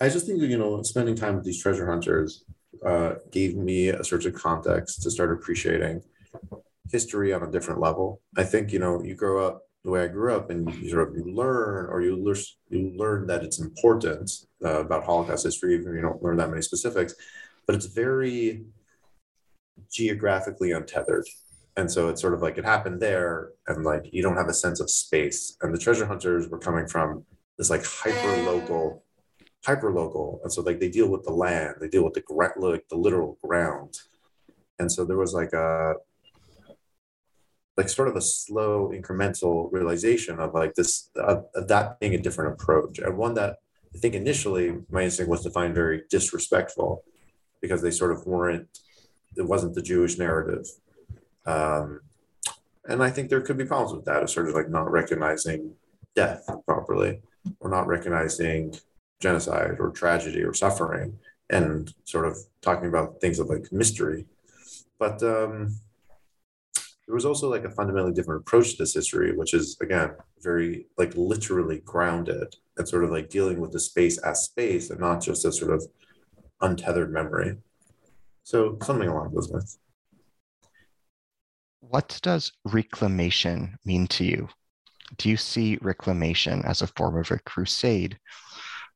[0.00, 2.44] I just think you know, spending time with these treasure hunters
[2.84, 6.02] uh, gave me a sort of context to start appreciating
[6.90, 8.20] history on a different level.
[8.36, 11.08] I think you know, you grow up the way I grew up, and you sort
[11.08, 12.36] of you learn or you learn
[12.68, 14.30] you learn that it's important
[14.64, 17.14] uh, about Holocaust history, even if you don't learn that many specifics,
[17.70, 18.64] but it's very
[19.92, 21.24] geographically untethered.
[21.76, 24.52] And so it's sort of like it happened there, and like you don't have a
[24.52, 25.56] sense of space.
[25.62, 27.24] And the treasure hunters were coming from
[27.58, 29.04] this like hyper local,
[29.64, 32.24] hyper local, and so like they deal with the land, they deal with the
[32.56, 34.00] like the literal ground.
[34.80, 35.94] And so there was like a
[37.76, 42.20] like sort of a slow incremental realization of like this of, of that being a
[42.20, 43.58] different approach and one that
[43.94, 47.04] I think initially my instinct was to find very disrespectful
[47.60, 48.68] because they sort of weren't
[49.36, 50.66] it wasn't the Jewish narrative.
[51.46, 52.00] Um,
[52.86, 55.74] and I think there could be problems with that of sort of like not recognizing
[56.16, 57.22] death properly
[57.60, 58.74] or not recognizing
[59.20, 61.18] genocide or tragedy or suffering
[61.50, 64.26] and sort of talking about things of like mystery.
[64.98, 65.76] But um,
[67.06, 70.86] there was also like a fundamentally different approach to this history, which is again very
[70.96, 75.20] like literally grounded and sort of like dealing with the space as space and not
[75.20, 75.86] just as sort of
[76.60, 77.56] untethered memory.
[78.42, 79.78] So something along those lines.
[81.80, 84.48] What does reclamation mean to you?
[85.16, 88.18] Do you see reclamation as a form of a crusade?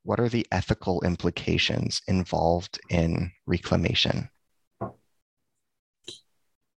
[0.02, 4.28] What are the ethical implications involved in reclamation?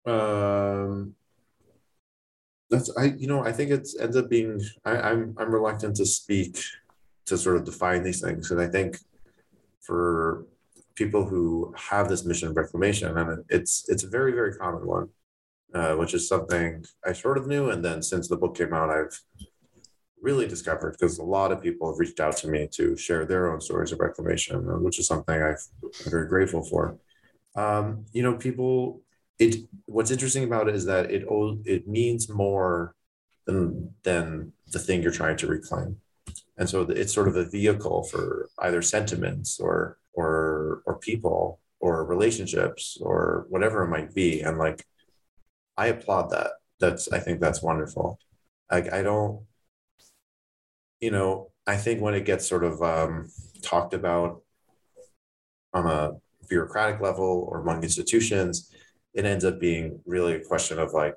[0.05, 1.15] Um,
[2.69, 6.05] that's I you know I think it ends up being I, I'm I'm reluctant to
[6.05, 6.57] speak
[7.25, 8.97] to sort of define these things and I think
[9.81, 10.45] for
[10.95, 15.07] people who have this mission of reclamation and it's it's a very very common one
[15.73, 18.89] uh, which is something I sort of knew and then since the book came out
[18.89, 19.19] I've
[20.21, 23.51] really discovered because a lot of people have reached out to me to share their
[23.51, 25.57] own stories of reclamation which is something i am
[26.09, 26.97] very grateful for.
[27.55, 29.01] Um, you know people
[29.39, 31.25] it what's interesting about it is that it
[31.65, 32.95] it means more
[33.45, 35.97] than than the thing you're trying to reclaim
[36.57, 42.03] and so it's sort of a vehicle for either sentiments or or or people or
[42.05, 44.41] relationships or whatever it might be.
[44.41, 44.83] And like,
[45.77, 46.51] I applaud that.
[46.79, 48.19] That's, I think that's wonderful.
[48.71, 49.45] Like, I don't,
[50.99, 53.29] you know, I think when it gets sort of um,
[53.61, 54.41] talked about
[55.73, 56.13] on a
[56.49, 58.73] bureaucratic level or among institutions,
[59.13, 61.15] it ends up being really a question of like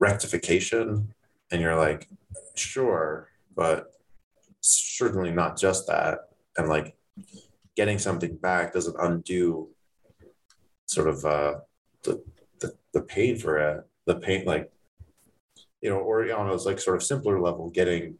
[0.00, 1.14] rectification.
[1.50, 2.08] And you're like,
[2.56, 3.92] sure, but
[4.60, 6.28] certainly not just that.
[6.56, 6.96] And like
[7.76, 9.68] getting something back doesn't undo
[10.86, 11.54] sort of uh,
[12.02, 12.22] the,
[12.60, 13.86] the, the pain for it.
[14.04, 14.70] The pain, like,
[15.80, 18.16] you know, or on a like sort of simpler level, getting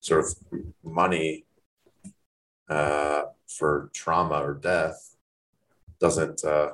[0.00, 0.34] sort of
[0.82, 1.44] money
[2.68, 5.16] uh, for trauma or death
[6.00, 6.70] doesn't uh,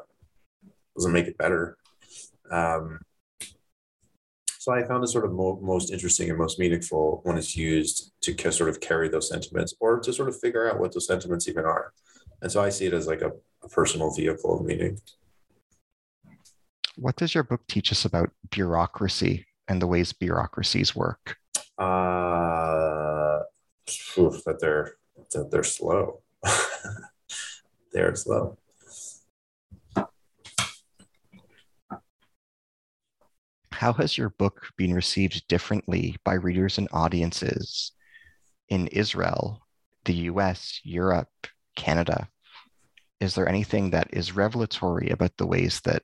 [0.96, 1.76] doesn't make it better.
[2.50, 3.00] Um,
[4.58, 8.12] so I found it sort of mo- most interesting and most meaningful when it's used
[8.22, 11.48] to sort of carry those sentiments or to sort of figure out what those sentiments
[11.48, 11.92] even are.
[12.42, 13.30] And so I see it as like a,
[13.62, 14.98] a personal vehicle of meaning.
[16.96, 21.36] What does your book teach us about bureaucracy and the ways bureaucracies work?
[21.78, 23.40] Uh,
[24.18, 24.94] oof, that they're
[25.32, 26.20] that they're slow.
[27.92, 28.58] they're slow.
[33.78, 37.92] How has your book been received differently by readers and audiences
[38.68, 39.62] in Israel,
[40.04, 42.28] the US, Europe, Canada?
[43.20, 46.02] Is there anything that is revelatory about the ways that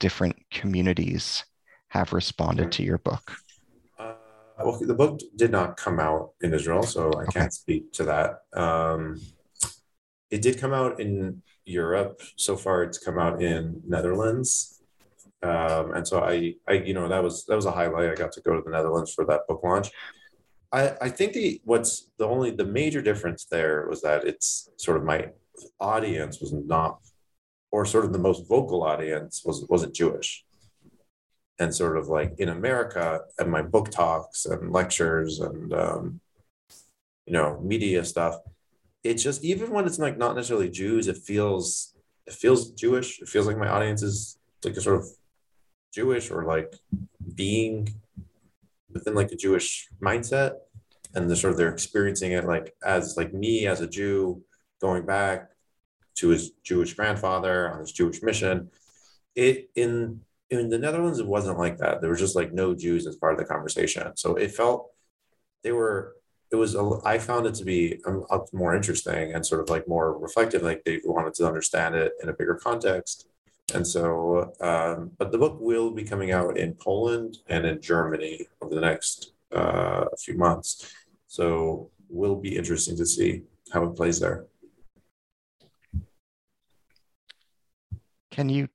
[0.00, 1.42] different communities
[1.88, 3.32] have responded to your book?
[3.98, 4.16] Uh,
[4.62, 7.40] well, the book did not come out in Israel, so I okay.
[7.40, 8.40] can't speak to that.
[8.52, 9.18] Um,
[10.30, 12.20] it did come out in Europe.
[12.36, 14.73] So far, it's come out in Netherlands,
[15.44, 18.10] um, and so I, I, you know, that was that was a highlight.
[18.10, 19.90] I got to go to the Netherlands for that book launch.
[20.72, 24.96] I, I think the what's the only the major difference there was that it's sort
[24.96, 25.28] of my
[25.78, 27.00] audience was not,
[27.70, 30.44] or sort of the most vocal audience was wasn't Jewish.
[31.60, 36.20] And sort of like in America, and my book talks and lectures and um,
[37.26, 38.36] you know media stuff,
[39.04, 41.94] it's just even when it's like not necessarily Jews, it feels
[42.26, 43.20] it feels Jewish.
[43.20, 45.06] It feels like my audience is like a sort of
[45.94, 46.74] Jewish or like
[47.34, 47.88] being
[48.92, 50.56] within like a Jewish mindset,
[51.14, 54.42] and the sort of they're experiencing it like as like me as a Jew
[54.80, 55.50] going back
[56.16, 58.70] to his Jewish grandfather on his Jewish mission.
[59.34, 60.20] It in
[60.50, 62.00] in the Netherlands, it wasn't like that.
[62.00, 64.16] There was just like no Jews as part of the conversation.
[64.16, 64.90] So it felt
[65.62, 66.16] they were.
[66.52, 66.76] It was.
[67.04, 70.62] I found it to be um, more interesting and sort of like more reflective.
[70.62, 73.28] Like they wanted to understand it in a bigger context.
[73.72, 78.46] And so, um, but the book will be coming out in Poland and in Germany
[78.60, 80.92] over the next uh, few months.
[81.28, 83.42] So, will be interesting to see
[83.72, 84.46] how it plays there.
[88.30, 88.68] Can you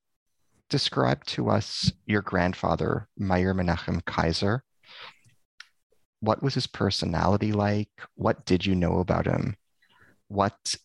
[0.70, 4.64] describe to us your grandfather, Meyer Menachem Kaiser?
[6.22, 7.90] What was his personality like?
[8.16, 9.56] What did you know about him?
[10.28, 10.76] What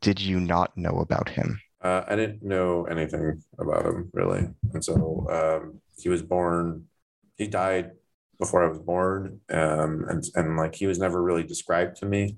[0.00, 1.60] did you not know about him?
[1.82, 6.84] Uh, I didn't know anything about him really, and so um, he was born.
[7.36, 7.92] He died
[8.38, 12.36] before I was born, um, and and like he was never really described to me.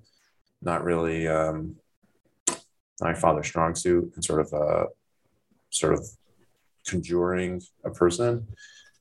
[0.61, 1.77] Not really um,
[3.01, 4.87] my father's strong suit, and sort of uh,
[5.71, 6.07] sort of
[6.87, 8.47] conjuring a person.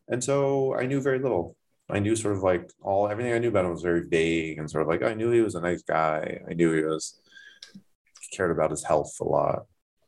[0.08, 1.56] And so I knew very little.
[1.90, 4.70] I knew sort of like all everything I knew about him was very vague and
[4.70, 6.42] sort of like I knew he was a nice guy.
[6.50, 7.22] I knew he was
[8.32, 9.66] cared about his health a lot.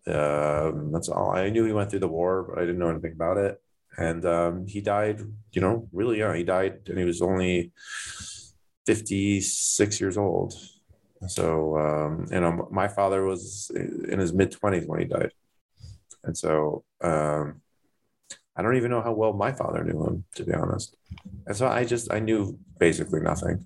[0.08, 1.32] Um, that's all.
[1.32, 3.62] I knew he went through the war, but I didn't know anything about it.
[3.98, 6.36] And um, he died, you know, really young.
[6.36, 7.72] He died and he was only
[8.86, 10.54] 56 years old.
[11.28, 15.32] So, um, you know, my father was in his mid 20s when he died.
[16.24, 17.62] And so um,
[18.56, 20.96] I don't even know how well my father knew him, to be honest.
[21.46, 23.66] And so I just, I knew basically nothing.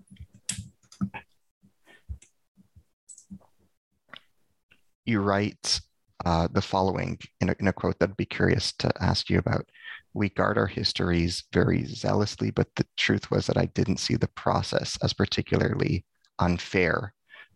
[5.05, 5.79] You write
[6.25, 9.39] uh, the following in a, in a quote that I'd be curious to ask you
[9.39, 9.69] about.
[10.13, 14.27] We guard our histories very zealously, but the truth was that I didn't see the
[14.29, 16.05] process as particularly
[16.39, 17.13] unfair.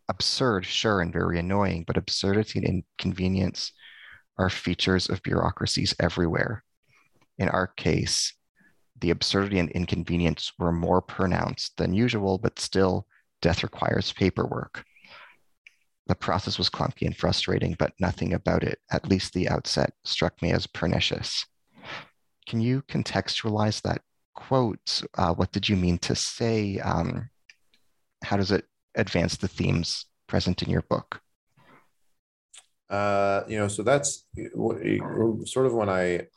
[0.10, 3.72] Absurd, sure, and very annoying, but absurdity and inconvenience
[4.38, 6.64] are features of bureaucracies everywhere.
[7.38, 8.34] In our case,
[9.00, 13.08] the absurdity and inconvenience were more pronounced than usual, but still,
[13.42, 14.84] death requires paperwork.
[16.12, 20.42] The process was clunky and frustrating, but nothing about it, at least the outset, struck
[20.42, 21.46] me as pernicious.
[22.46, 24.02] Can you contextualize that
[24.36, 25.04] quote?
[25.18, 26.80] Uh, what did you mean to say?
[26.80, 27.30] Um,
[28.26, 31.22] how does it advance the themes present in your book?
[32.90, 34.26] Uh, you know, so that's
[35.46, 36.28] sort of when I,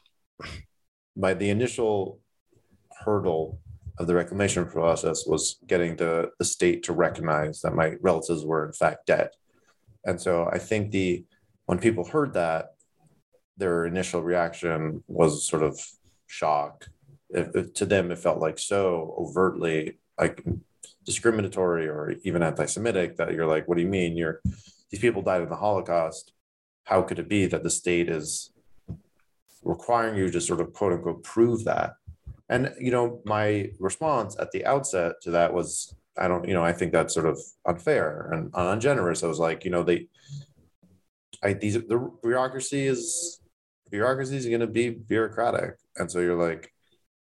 [1.16, 2.20] by the initial
[3.04, 3.58] hurdle
[3.98, 8.64] of the reclamation process was getting the, the state to recognize that my relatives were
[8.64, 9.30] in fact dead.
[10.04, 11.24] And so I think the
[11.66, 12.74] when people heard that,
[13.56, 15.80] their initial reaction was sort of
[16.26, 16.88] shock.
[17.32, 20.44] To them, it felt like so overtly like
[21.04, 24.16] discriminatory or even anti-Semitic that you're like, what do you mean?
[24.16, 24.40] You're
[24.90, 26.32] these people died in the Holocaust.
[26.84, 28.52] How could it be that the state is
[29.62, 31.94] requiring you to sort of quote unquote prove that?
[32.48, 36.64] And you know, my response at the outset to that was, I don't, you know,
[36.64, 39.22] I think that's sort of unfair and ungenerous.
[39.22, 40.06] I was like, you know, they,
[41.42, 43.40] I these the bureaucracy is
[43.90, 46.72] bureaucracy is going to be bureaucratic, and so you're like,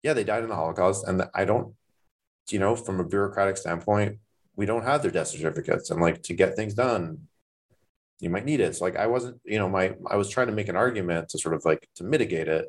[0.03, 1.73] yeah, they died in the Holocaust, and I don't,
[2.49, 4.19] you know, from a bureaucratic standpoint,
[4.55, 7.27] we don't have their death certificates, and like to get things done,
[8.19, 8.75] you might need it.
[8.75, 11.39] So like I wasn't, you know, my I was trying to make an argument to
[11.39, 12.67] sort of like to mitigate it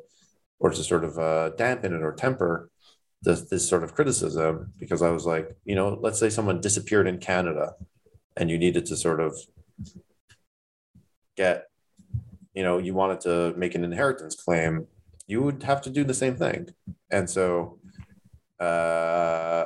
[0.59, 2.69] or to sort of uh, dampen it or temper
[3.27, 7.07] this, this sort of criticism because I was like, you know, let's say someone disappeared
[7.07, 7.73] in Canada
[8.37, 9.37] and you needed to sort of
[11.35, 11.65] get,
[12.53, 14.87] you know, you wanted to make an inheritance claim,
[15.27, 16.69] you would have to do the same thing.
[17.11, 17.79] And so
[18.61, 19.65] uh,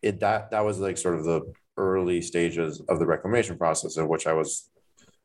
[0.00, 4.08] it that that was like sort of the early stages of the reclamation process in
[4.08, 4.70] which I was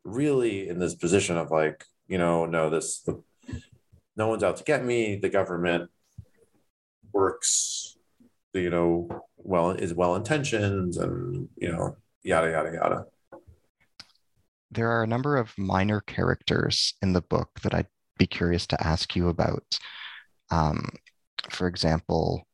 [0.03, 3.23] really in this position of like, you know, no, this the
[4.17, 5.15] no one's out to get me.
[5.15, 5.89] The government
[7.17, 7.97] works,
[8.53, 13.05] you know, well is well intentioned, and you know, yada yada yada.
[14.69, 17.87] There are a number of minor characters in the book that I'd
[18.19, 19.79] be curious to ask you about.
[20.51, 20.89] Um,
[21.49, 22.45] for example,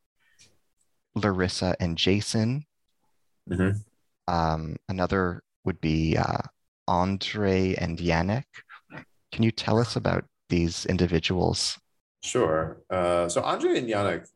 [1.14, 2.64] Larissa and Jason.
[3.50, 3.78] Mm-hmm.
[4.32, 6.42] Um, another would be uh,
[6.88, 8.44] Andre and Yannick.
[9.32, 11.78] Can you tell us about these individuals?
[12.22, 12.80] Sure.
[12.88, 14.26] Uh, so Andre and Yannick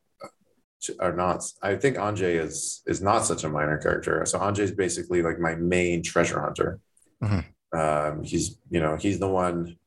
[0.99, 1.43] are not.
[1.61, 4.25] I think Andre is is not such a minor character.
[4.25, 6.79] So Andre is basically like my main treasure hunter.
[7.23, 7.79] Mm-hmm.
[7.79, 9.77] Um, he's you know he's the one.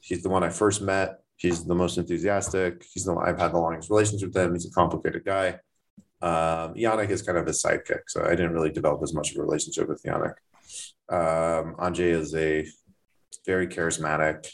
[0.00, 1.20] He's the one I first met.
[1.36, 2.84] He's the most enthusiastic.
[2.92, 4.54] He's the one I've had the longest relationship with him.
[4.54, 5.58] He's a complicated guy.
[6.22, 9.38] Um, Yannick is kind of his sidekick, so I didn't really develop as much of
[9.38, 10.34] a relationship with Yannick.
[11.08, 12.66] Um, Andre is a
[13.46, 14.50] very charismatic,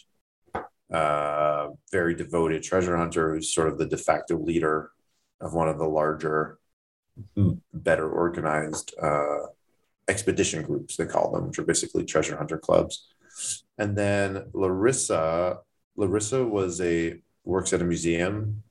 [0.92, 4.90] uh, very devoted treasure hunter who's sort of the de facto leader
[5.40, 6.58] of one of the larger,
[7.72, 9.46] better organized uh,
[10.08, 13.08] expedition groups, they call them, which are basically treasure hunter clubs.
[13.78, 15.58] And then Larissa,
[15.96, 18.62] Larissa was a works at a museum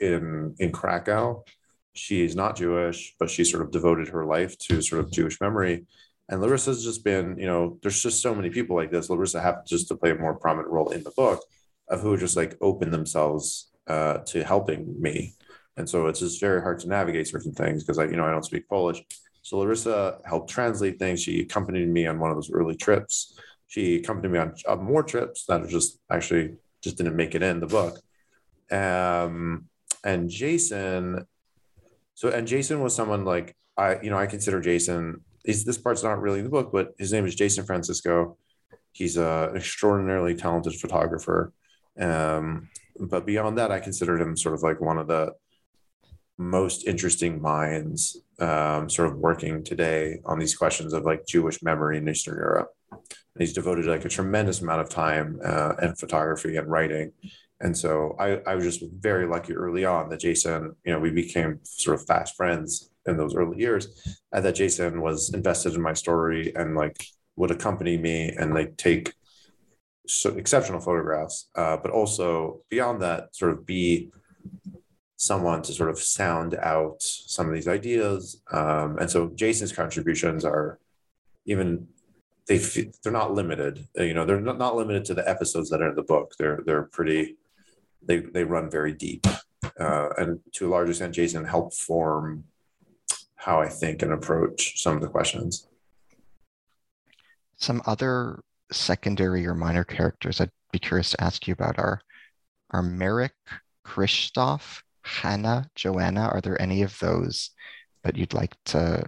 [0.00, 1.44] in in Krakow.
[1.94, 5.86] She's not Jewish, but she sort of devoted her life to sort of Jewish memory.
[6.28, 9.10] And Larissa's just been, you know, there's just so many people like this.
[9.10, 11.44] Larissa happens just to play a more prominent role in the book
[11.88, 15.34] of who just like open themselves uh, to helping me.
[15.76, 18.30] And so it's just very hard to navigate certain things because I, you know, I
[18.30, 19.02] don't speak Polish.
[19.42, 21.22] So Larissa helped translate things.
[21.22, 23.38] She accompanied me on one of those early trips.
[23.66, 27.66] She accompanied me on, more trips that just actually just didn't make it in the
[27.66, 27.98] book.
[28.70, 29.68] Um,
[30.04, 31.26] and Jason,
[32.14, 36.02] so and Jason was someone like I, you know, I consider Jason he's, this part's
[36.02, 38.36] not really in the book, but his name is Jason Francisco.
[38.92, 41.52] He's an extraordinarily talented photographer.
[41.98, 42.68] Um,
[42.98, 45.32] but beyond that, I considered him sort of like one of the
[46.42, 51.98] most interesting minds um, sort of working today on these questions of like Jewish memory
[51.98, 52.70] in Eastern Europe.
[52.90, 57.12] And he's devoted like a tremendous amount of time uh, and photography and writing.
[57.60, 61.10] And so I, I was just very lucky early on that Jason, you know, we
[61.10, 63.88] became sort of fast friends in those early years
[64.32, 68.76] uh, that Jason was invested in my story and like would accompany me and like
[68.76, 69.14] take
[70.06, 74.10] so exceptional photographs, uh, but also beyond that, sort of be
[75.22, 78.42] someone to sort of sound out some of these ideas.
[78.50, 80.80] Um, and so Jason's contributions are
[81.46, 81.86] even
[82.48, 83.86] they they're not limited.
[83.98, 86.34] Uh, you know, they're not, not limited to the episodes that are in the book.
[86.38, 87.36] They're they're pretty
[88.02, 89.24] they they run very deep.
[89.78, 92.44] Uh, and to a large extent, Jason helped form
[93.36, 95.68] how I think and approach some of the questions.
[97.56, 98.42] Some other
[98.72, 102.00] secondary or minor characters I'd be curious to ask you about are
[102.70, 103.34] are Merrick,
[103.84, 106.28] Christoph, Hannah, Joanna.
[106.32, 107.50] Are there any of those
[108.04, 109.04] that you'd like to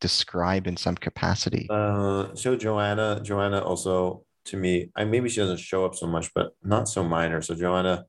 [0.00, 1.66] describe in some capacity?
[1.70, 6.32] Uh, so Joanna, Joanna also to me, I maybe she doesn't show up so much,
[6.34, 7.40] but not so minor.
[7.40, 8.04] So Joanna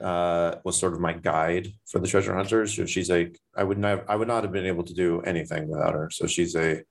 [0.00, 2.76] uh, was sort of my guide for the treasure hunters.
[2.76, 5.68] So she's like, I would not, I would not have been able to do anything
[5.68, 6.08] without her.
[6.10, 6.82] So she's a,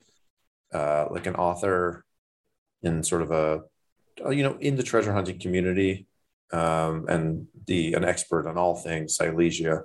[0.73, 2.03] uh, like an author
[2.83, 3.61] in sort of a
[4.29, 6.07] you know, in the treasure hunting community
[6.51, 9.83] um, and the an expert on all things Silesia.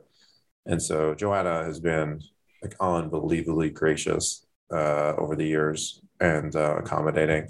[0.67, 2.21] And so Joanna has been
[2.63, 7.49] like unbelievably gracious uh, over the years and uh, accommodating.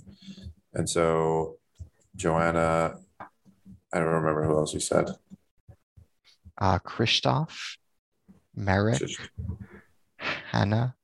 [0.74, 1.56] And so
[2.16, 5.10] Joanna, I don't remember who else you said.
[6.58, 7.76] Uh, Christoph,
[8.54, 9.02] Merrick,
[10.16, 10.94] Hannah.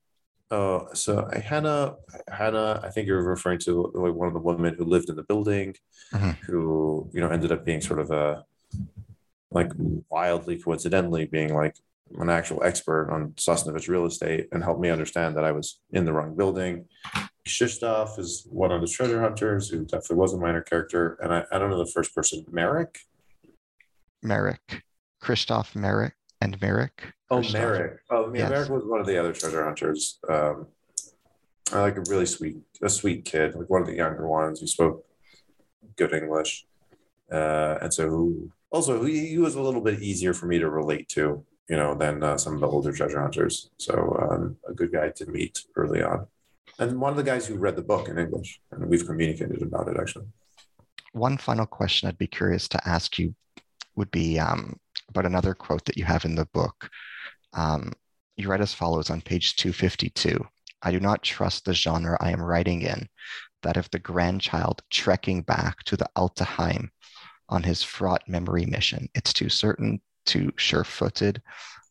[0.51, 1.97] Oh, so I Hannah,
[2.29, 5.25] Hannah, I think you're referring to like one of the women who lived in the
[5.25, 5.75] building,
[6.13, 6.31] mm-hmm.
[6.47, 8.45] who you know ended up being sort of a
[9.51, 9.73] like
[10.09, 11.77] wildly coincidentally being like
[12.19, 16.05] an actual expert on Sosnowiec real estate and helped me understand that I was in
[16.05, 16.87] the wrong building.
[17.47, 21.19] Krzysztof is one of the treasure hunters who definitely was a minor character.
[21.23, 22.99] And I, I don't know the first person, Merrick?
[24.23, 24.83] Merrick.
[25.23, 27.13] Krzysztof Merrick and Merrick.
[27.31, 27.99] Oh, Merrick.
[28.11, 28.51] Oh, yes.
[28.51, 30.19] Merrick was one of the other treasure hunters.
[30.29, 30.69] Um,
[31.73, 34.67] I like a really sweet, a sweet kid, like one of the younger ones who
[34.67, 35.05] spoke
[35.97, 36.67] good English.
[37.33, 40.71] Uh, and so who also he, he was a little bit easier for me to
[40.71, 43.71] relate to you know, than uh, some of the older treasure hunters.
[43.79, 46.27] So um, a good guy to meet early on.
[46.79, 49.89] And one of the guys who read the book in English, and we've communicated about
[49.89, 50.27] it actually.
[51.13, 53.35] One final question I'd be curious to ask you
[53.97, 56.91] would be um, about another quote that you have in the book.
[57.57, 57.93] Um,
[58.37, 60.47] you write as follows on page 252
[60.83, 63.09] I do not trust the genre I am writing in,
[63.63, 66.91] that of the grandchild trekking back to the Altaheim
[67.49, 69.09] on his fraught memory mission.
[69.15, 71.43] It's too certain, too sure footed.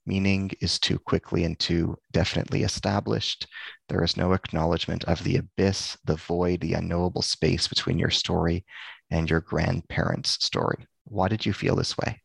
[0.06, 3.48] Meaning is too quickly and too definitely established.
[3.90, 8.66] There is no acknowledgement of the abyss, the void, the unknowable space between your story
[9.10, 10.86] and your grandparents' story.
[11.06, 12.22] Why did you feel this way?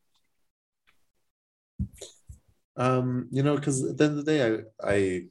[2.77, 5.25] Um, you know, because at the end of the day, I, I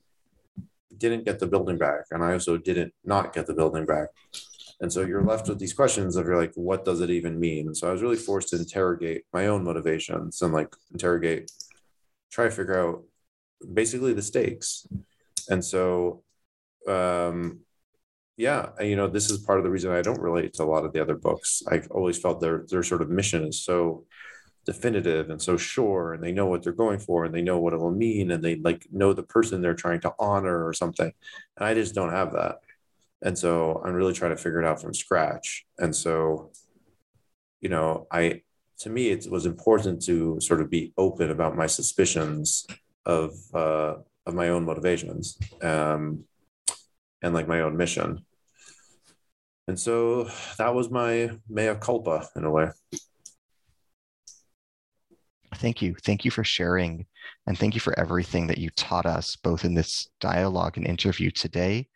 [0.97, 4.09] didn't get the building back, and I also didn't not get the building back.
[4.81, 7.75] And so you're left with these questions of you're like, what does it even mean?
[7.75, 11.51] So I was really forced to interrogate my own motivations and like interrogate,
[12.31, 13.03] try to figure out
[13.73, 14.87] basically the stakes.
[15.49, 16.23] And so,
[16.87, 17.59] um,
[18.37, 20.85] yeah, you know, this is part of the reason I don't relate to a lot
[20.85, 21.61] of the other books.
[21.67, 24.05] I've always felt their their sort of mission is so
[24.65, 27.73] definitive and so sure, and they know what they're going for, and they know what
[27.73, 31.11] it will mean, and they like know the person they're trying to honor or something.
[31.57, 32.59] And I just don't have that.
[33.21, 35.65] And so I'm really trying to figure it out from scratch.
[35.77, 36.51] And so,
[37.59, 38.43] you know, I,
[38.79, 42.65] to me, it was important to sort of be open about my suspicions
[43.05, 43.95] of, uh,
[44.25, 46.23] of my own motivations um,
[47.21, 48.25] and like my own mission.
[49.67, 52.69] And so that was my mea culpa in a way.
[55.59, 55.95] Thank you.
[56.03, 57.05] Thank you for sharing.
[57.45, 61.31] And thank you for everything that you taught us, both in this dialogue and interview
[61.31, 61.87] today,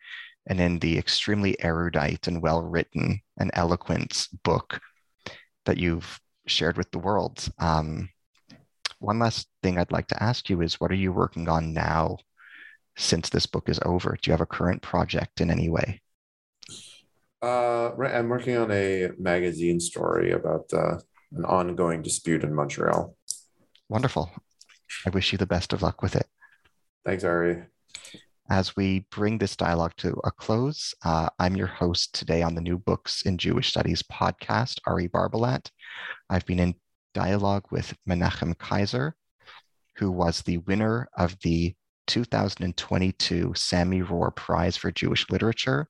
[0.46, 4.80] and in the extremely erudite and well written and eloquent book
[5.64, 7.48] that you've shared with the world.
[7.58, 8.10] Um,
[8.98, 12.18] one last thing I'd like to ask you is what are you working on now
[12.96, 14.16] since this book is over?
[14.20, 16.00] Do you have a current project in any way?
[17.42, 20.98] Uh, right, I'm working on a magazine story about uh,
[21.32, 23.14] an ongoing dispute in Montreal.
[23.88, 24.30] Wonderful.
[25.06, 26.26] I wish you the best of luck with it.
[27.04, 27.64] Thanks, Ari.
[28.50, 32.60] As we bring this dialogue to a close, uh, I'm your host today on the
[32.60, 35.70] New Books in Jewish Studies podcast, Ari Barbalat.
[36.28, 36.74] I've been in
[37.14, 39.16] dialogue with Menachem Kaiser,
[39.96, 41.74] who was the winner of the
[42.06, 45.88] 2022 Sami Rohr Prize for Jewish Literature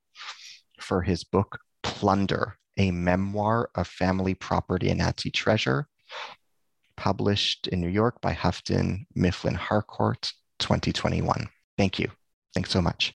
[0.80, 5.88] for his book Plunder, a memoir of family property and Nazi treasure,
[6.96, 11.48] published in New York by Houghton Mifflin Harcourt, 2021.
[11.76, 12.10] Thank you.
[12.54, 13.14] Thanks so much.